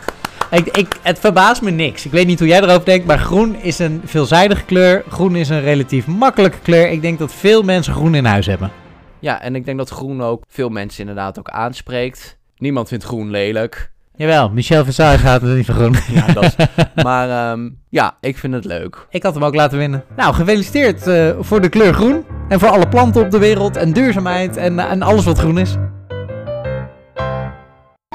ik, 0.51 0.67
ik, 0.77 0.99
het 1.03 1.19
verbaast 1.19 1.63
me 1.63 1.71
niks. 1.71 2.05
Ik 2.05 2.11
weet 2.11 2.27
niet 2.27 2.39
hoe 2.39 2.49
jij 2.49 2.61
erover 2.61 2.85
denkt, 2.85 3.07
maar 3.07 3.19
groen 3.19 3.57
is 3.57 3.79
een 3.79 4.01
veelzijdige 4.05 4.65
kleur. 4.65 5.05
Groen 5.09 5.37
is 5.37 5.49
een 5.49 5.61
relatief 5.61 6.07
makkelijke 6.07 6.59
kleur. 6.63 6.91
Ik 6.91 7.03
denk 7.03 7.19
dat 7.19 7.33
veel 7.33 7.63
mensen 7.63 7.93
groen 7.93 8.15
in 8.15 8.25
huis 8.25 8.47
hebben. 8.47 8.71
Ja, 9.19 9.43
en 9.43 9.55
ik 9.55 9.65
denk 9.65 9.79
dat 9.79 9.91
groen 9.91 10.23
ook 10.23 10.45
veel 10.49 10.69
mensen 10.69 11.01
inderdaad 11.01 11.39
ook 11.39 11.49
aanspreekt. 11.49 12.39
Niemand 12.57 12.89
vindt 12.89 13.05
groen 13.05 13.31
lelijk. 13.31 13.93
Jawel, 14.17 14.51
Michel 14.51 14.85
Versailles 14.85 15.21
gaat 15.21 15.43
er 15.43 15.57
niet 15.57 15.67
van 15.67 15.75
groen. 15.75 15.97
Ja, 16.15 16.27
dat 16.27 16.45
is... 16.45 16.57
maar 17.05 17.51
ehm, 17.51 17.69
ja, 17.89 18.17
ik 18.21 18.39
vind 18.39 18.55
het 18.55 18.65
leuk. 18.65 19.07
Ik 19.11 19.23
had 19.23 19.35
hem 19.35 19.45
ook 19.45 19.55
laten 19.55 19.79
winnen. 19.79 20.05
Nou, 20.17 20.35
gefeliciteerd 20.35 21.07
eh, 21.07 21.31
voor 21.41 21.61
de 21.61 21.69
kleur 21.69 21.95
groen. 21.95 22.25
En 22.49 22.61
voor 22.61 22.69
alle 22.69 22.89
planten 22.89 23.23
op 23.23 23.31
de 23.31 23.39
wereld 23.39 23.77
en 23.77 23.93
duurzaamheid 23.93 24.57
en, 24.57 24.79
en 24.79 25.03
alles 25.03 25.25
wat 25.25 25.39
groen 25.39 25.59
is. 25.59 25.77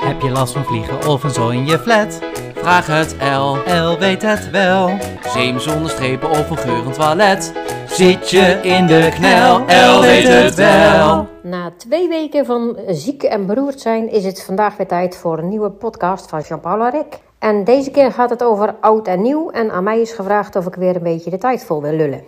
Heb 0.10 0.22
je 0.22 0.30
last 0.30 0.54
van 0.54 0.66
vliegen 0.66 1.08
of 1.08 1.24
een 1.24 1.30
zo 1.30 1.50
in 1.50 1.66
je 1.66 1.80
flat? 1.80 2.20
Vraag 2.54 2.88
het 2.88 3.16
L. 3.20 3.56
El 3.66 3.98
weet 3.98 4.22
het 4.22 4.50
wel. 4.50 4.98
Zeem 5.34 5.60
zonder 5.60 5.90
strepen 5.90 6.30
of 6.30 6.50
een 6.50 6.58
geurend 6.58 6.94
toilet. 6.94 7.54
Zit 7.88 8.30
je 8.30 8.60
in 8.64 8.88
de 8.88 9.10
knel? 9.14 9.66
El 9.68 10.02
weet 10.02 10.28
het 10.28 10.56
wel. 10.56 11.28
Na 11.44 11.72
twee 11.78 12.08
weken 12.08 12.46
van 12.46 12.78
ziek 12.88 13.24
en 13.24 13.46
beroerd 13.46 13.82
zijn 13.82 14.12
is 14.12 14.26
het 14.26 14.44
vandaag 14.44 14.78
weer 14.78 14.88
tijd 14.88 15.18
voor 15.18 15.38
een 15.38 15.50
nieuwe 15.50 15.70
podcast 15.70 16.30
van 16.30 16.42
Jean-Paul 16.42 16.90
Rick. 16.90 17.20
En 17.40 17.64
deze 17.64 17.92
keer 17.92 18.12
gaat 18.12 18.30
het 18.30 18.44
over 18.44 18.76
oud 18.80 19.08
en 19.08 19.22
nieuw 19.22 19.50
en 19.50 19.72
aan 19.72 19.84
mij 19.84 20.02
is 20.02 20.12
gevraagd 20.12 20.56
of 20.56 20.66
ik 20.66 20.76
weer 20.76 20.96
een 20.96 21.04
beetje 21.04 21.30
de 21.30 21.38
tijd 21.38 21.64
vol 21.64 21.82
wil 21.82 21.94
lullen. 21.94 22.24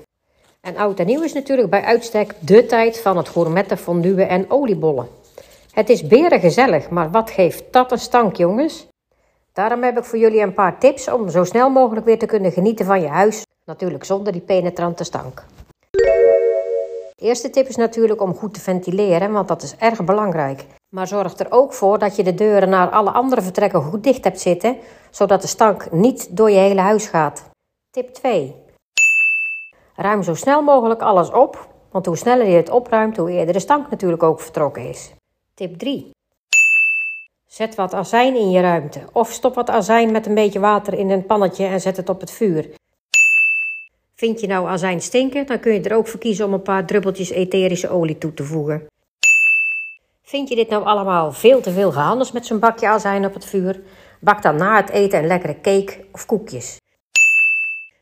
En 0.62 0.78
oud 0.78 1.00
en 1.00 1.06
nieuw 1.06 1.22
is 1.22 1.34
natuurlijk 1.34 1.70
bij 1.70 1.84
uitstek 1.84 2.34
de 2.40 2.66
tijd 2.66 3.02
van 3.02 3.18
het 3.18 3.30
gourmetten, 3.30 3.78
fondue 3.78 4.24
en 4.24 4.46
oliebollen. 4.48 5.08
Het 5.72 5.90
is 5.90 6.08
beren 6.08 6.40
gezellig, 6.40 6.90
maar 6.90 7.12
wat 7.12 7.30
geeft 7.30 7.64
dat 7.74 7.92
een 7.92 8.00
stank 8.00 8.36
jongens? 8.36 8.88
Daarom 9.54 9.84
heb 9.84 9.98
ik 9.98 10.04
voor 10.04 10.20
jullie 10.20 10.42
een 10.42 10.54
paar 10.54 10.80
tips 10.80 11.10
om 11.10 11.30
zo 11.30 11.44
snel 11.44 11.70
mogelijk 11.70 12.06
weer 12.06 12.20
te 12.20 12.26
kunnen 12.26 12.52
genieten 12.52 12.86
van 12.86 13.02
je 13.02 13.08
huis. 13.08 13.46
Natuurlijk 13.66 14.04
zonder 14.04 14.32
die 14.32 14.42
penetrante 14.42 15.04
stank. 15.04 15.44
De 17.16 17.28
eerste 17.28 17.50
tip 17.50 17.68
is 17.68 17.76
natuurlijk 17.76 18.22
om 18.22 18.36
goed 18.36 18.54
te 18.54 18.60
ventileren, 18.60 19.32
want 19.32 19.48
dat 19.48 19.62
is 19.62 19.76
erg 19.78 20.04
belangrijk. 20.04 20.66
Maar 20.90 21.08
zorg 21.08 21.38
er 21.38 21.52
ook 21.52 21.74
voor 21.74 22.00
dat 22.00 22.16
je 22.16 22.24
de 22.24 22.34
deuren 22.34 22.70
naar 22.70 22.90
alle 22.90 23.12
andere 23.12 23.42
vertrekken 23.42 23.82
goed 23.82 24.04
dicht 24.04 24.24
hebt 24.24 24.40
zitten, 24.40 24.78
zodat 25.10 25.42
de 25.42 25.48
stank 25.48 25.92
niet 25.92 26.38
door 26.38 26.50
je 26.52 26.58
hele 26.58 26.82
huis 26.82 27.08
gaat. 27.08 27.50
Tip 27.90 28.14
2. 28.14 28.56
Ruim 29.96 30.24
zo 30.24 30.34
snel 30.34 30.62
mogelijk 30.62 31.02
alles 31.02 31.32
op, 31.32 31.68
want 31.92 32.06
hoe 32.06 32.18
sneller 32.18 32.48
je 32.48 32.56
het 32.56 32.70
opruimt, 32.70 33.18
hoe 33.18 33.32
eerder 33.32 33.54
de 33.54 33.60
stank 33.60 33.90
natuurlijk 33.90 34.24
ook 34.24 34.42
vertrokken 34.42 34.90
is. 34.90 35.14
Tip 35.62 35.78
3. 35.78 36.10
Zet 37.48 37.76
wat 37.76 37.94
azijn 37.94 38.36
in 38.36 38.52
je 38.52 38.62
ruimte 38.62 39.00
of 39.14 39.32
stop 39.32 39.56
wat 39.56 39.70
azijn 39.70 40.12
met 40.12 40.26
een 40.26 40.34
beetje 40.34 40.60
water 40.60 40.94
in 40.94 41.10
een 41.10 41.26
pannetje 41.26 41.66
en 41.66 41.82
zet 41.82 41.98
het 41.98 42.10
op 42.10 42.20
het 42.20 42.32
vuur. 42.32 42.70
Vind 44.16 44.40
je 44.40 44.48
nou 44.48 44.68
azijn 44.68 45.02
stinken, 45.02 45.46
dan 45.46 45.60
kun 45.60 45.74
je 45.74 45.82
er 45.82 45.96
ook 45.96 46.08
voor 46.08 46.20
kiezen 46.20 46.46
om 46.46 46.54
een 46.54 46.62
paar 46.62 46.86
druppeltjes 46.86 47.30
etherische 47.30 47.90
olie 47.90 48.18
toe 48.18 48.34
te 48.34 48.44
voegen. 48.44 48.86
Vind 50.22 50.50
je 50.50 50.56
dit 50.56 50.70
nou 50.70 50.84
allemaal 50.84 51.32
veel 51.32 51.62
te 51.62 51.72
veel 51.72 51.92
gehandels 51.92 52.32
met 52.32 52.46
zo'n 52.46 52.60
bakje 52.60 52.88
azijn 52.88 53.26
op 53.26 53.34
het 53.34 53.46
vuur? 53.46 53.82
Bak 54.20 54.42
dan 54.42 54.56
na 54.56 54.76
het 54.76 54.90
eten 54.90 55.20
een 55.20 55.28
lekkere 55.28 55.62
cake 55.62 56.06
of 56.12 56.26
koekjes. 56.26 56.81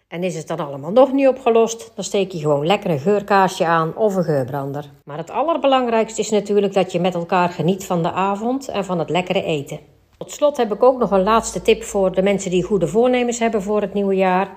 En 0.09 0.23
is 0.23 0.35
het 0.35 0.47
dan 0.47 0.59
allemaal 0.59 0.91
nog 0.91 1.11
niet 1.11 1.27
opgelost, 1.27 1.91
dan 1.95 2.03
steek 2.03 2.31
je 2.31 2.39
gewoon 2.39 2.65
lekker 2.65 2.89
een 2.89 2.99
geurkaarsje 2.99 3.65
aan 3.65 3.95
of 3.95 4.15
een 4.15 4.23
geurbrander. 4.23 4.91
Maar 5.03 5.17
het 5.17 5.29
allerbelangrijkste 5.29 6.21
is 6.21 6.29
natuurlijk 6.29 6.73
dat 6.73 6.91
je 6.91 6.99
met 6.99 7.13
elkaar 7.13 7.49
geniet 7.49 7.85
van 7.85 8.03
de 8.03 8.11
avond 8.11 8.67
en 8.67 8.85
van 8.85 8.99
het 8.99 9.09
lekkere 9.09 9.43
eten. 9.43 9.79
Tot 10.17 10.31
slot 10.31 10.57
heb 10.57 10.73
ik 10.73 10.83
ook 10.83 10.99
nog 10.99 11.11
een 11.11 11.23
laatste 11.23 11.61
tip 11.61 11.83
voor 11.83 12.15
de 12.15 12.21
mensen 12.21 12.51
die 12.51 12.63
goede 12.63 12.87
voornemens 12.87 13.39
hebben 13.39 13.61
voor 13.61 13.81
het 13.81 13.93
nieuwe 13.93 14.15
jaar. 14.15 14.49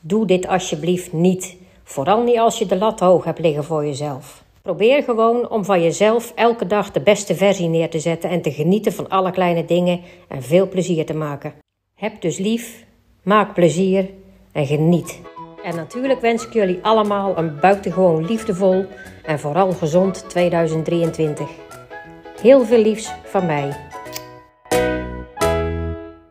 Doe 0.00 0.26
dit 0.26 0.46
alsjeblieft 0.46 1.12
niet. 1.12 1.56
Vooral 1.84 2.22
niet 2.22 2.38
als 2.38 2.58
je 2.58 2.66
de 2.66 2.76
lat 2.76 3.00
hoog 3.00 3.24
hebt 3.24 3.38
liggen 3.38 3.64
voor 3.64 3.84
jezelf. 3.84 4.44
Probeer 4.62 5.02
gewoon 5.02 5.50
om 5.50 5.64
van 5.64 5.82
jezelf 5.82 6.32
elke 6.34 6.66
dag 6.66 6.92
de 6.92 7.00
beste 7.00 7.34
versie 7.34 7.68
neer 7.68 7.90
te 7.90 7.98
zetten 7.98 8.30
en 8.30 8.42
te 8.42 8.52
genieten 8.52 8.92
van 8.92 9.08
alle 9.08 9.30
kleine 9.30 9.64
dingen 9.64 10.00
en 10.28 10.42
veel 10.42 10.68
plezier 10.68 11.06
te 11.06 11.14
maken. 11.14 11.54
Heb 11.94 12.20
dus 12.20 12.38
lief, 12.38 12.84
maak 13.22 13.54
plezier 13.54 14.08
en 14.56 14.66
geniet. 14.66 15.20
En 15.64 15.76
natuurlijk 15.76 16.20
wens 16.20 16.46
ik 16.46 16.52
jullie 16.52 16.78
allemaal 16.82 17.38
een 17.38 17.60
buitengewoon 17.60 18.24
liefdevol 18.24 18.86
en 19.24 19.38
vooral 19.38 19.72
gezond 19.72 20.24
2023. 20.28 21.48
Heel 22.40 22.64
veel 22.64 22.82
liefs 22.82 23.12
van 23.24 23.46
mij. 23.46 23.76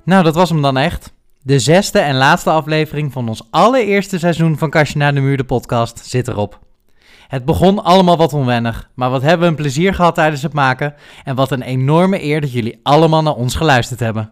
Nou, 0.04 0.24
dat 0.24 0.36
was 0.36 0.50
hem 0.50 0.62
dan 0.62 0.78
echt. 0.78 1.14
De 1.42 1.60
zesde 1.60 2.00
en 2.00 2.16
laatste 2.16 2.50
aflevering 2.50 3.12
van 3.12 3.30
ons 3.30 3.48
allereerste 3.50 4.20
seizoen 4.20 4.58
van 4.58 4.70
Kastje 4.70 4.98
naar 4.98 5.14
de 5.14 5.20
Muur, 5.20 5.38
de 5.38 5.44
podcast, 5.44 6.06
zit 6.06 6.28
erop. 6.28 6.60
Het 7.28 7.46
begon 7.46 7.84
allemaal 7.84 8.18
wat 8.18 8.34
onwennig, 8.34 8.90
maar 8.94 9.10
wat 9.10 9.22
hebben 9.22 9.40
we 9.40 9.48
een 9.48 9.56
plezier 9.56 9.94
gehad 9.94 10.16
tijdens 10.16 10.42
het 10.42 10.54
maken 10.54 10.94
en 11.24 11.36
wat 11.36 11.52
een 11.52 11.62
enorme 11.62 12.24
eer 12.24 12.42
dat 12.42 12.52
jullie 12.52 12.80
allemaal 12.84 13.24
naar 13.24 13.36
ons 13.36 13.56
geluisterd 13.56 14.00
hebben. 14.00 14.32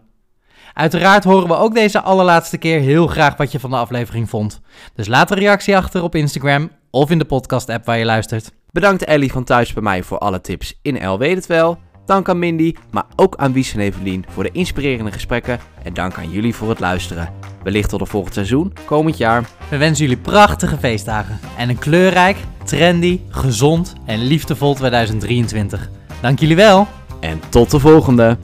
Uiteraard 0.74 1.24
horen 1.24 1.48
we 1.48 1.56
ook 1.56 1.74
deze 1.74 2.00
allerlaatste 2.00 2.58
keer 2.58 2.80
heel 2.80 3.06
graag 3.06 3.36
wat 3.36 3.52
je 3.52 3.60
van 3.60 3.70
de 3.70 3.76
aflevering 3.76 4.30
vond. 4.30 4.60
Dus 4.94 5.06
laat 5.06 5.30
een 5.30 5.38
reactie 5.38 5.76
achter 5.76 6.02
op 6.02 6.14
Instagram 6.14 6.70
of 6.90 7.10
in 7.10 7.18
de 7.18 7.24
podcast-app 7.24 7.84
waar 7.84 7.98
je 7.98 8.04
luistert. 8.04 8.52
Bedankt 8.70 9.04
Ellie 9.04 9.32
van 9.32 9.44
Thuis 9.44 9.72
bij 9.72 9.82
mij 9.82 10.02
voor 10.02 10.18
alle 10.18 10.40
tips 10.40 10.78
in 10.82 10.98
El 10.98 11.18
Weet 11.18 11.34
Het 11.34 11.46
Wel. 11.46 11.78
Dank 12.06 12.28
aan 12.28 12.38
Mindy, 12.38 12.74
maar 12.90 13.04
ook 13.16 13.36
aan 13.36 13.52
Wies 13.52 13.74
en 13.74 13.80
Evelien 13.80 14.24
voor 14.28 14.42
de 14.42 14.52
inspirerende 14.52 15.12
gesprekken. 15.12 15.58
En 15.82 15.94
dank 15.94 16.16
aan 16.16 16.30
jullie 16.30 16.54
voor 16.54 16.68
het 16.68 16.80
luisteren. 16.80 17.32
Wellicht 17.62 17.88
tot 17.88 18.00
een 18.00 18.06
volgend 18.06 18.34
seizoen, 18.34 18.72
komend 18.84 19.16
jaar. 19.16 19.44
We 19.68 19.76
wensen 19.76 20.04
jullie 20.06 20.22
prachtige 20.22 20.76
feestdagen 20.76 21.38
en 21.56 21.68
een 21.68 21.78
kleurrijk, 21.78 22.36
trendy, 22.64 23.20
gezond 23.28 23.92
en 24.06 24.18
liefdevol 24.18 24.74
2023. 24.74 25.90
Dank 26.20 26.38
jullie 26.38 26.56
wel! 26.56 26.86
En 27.20 27.40
tot 27.48 27.70
de 27.70 27.78
volgende! 27.78 28.36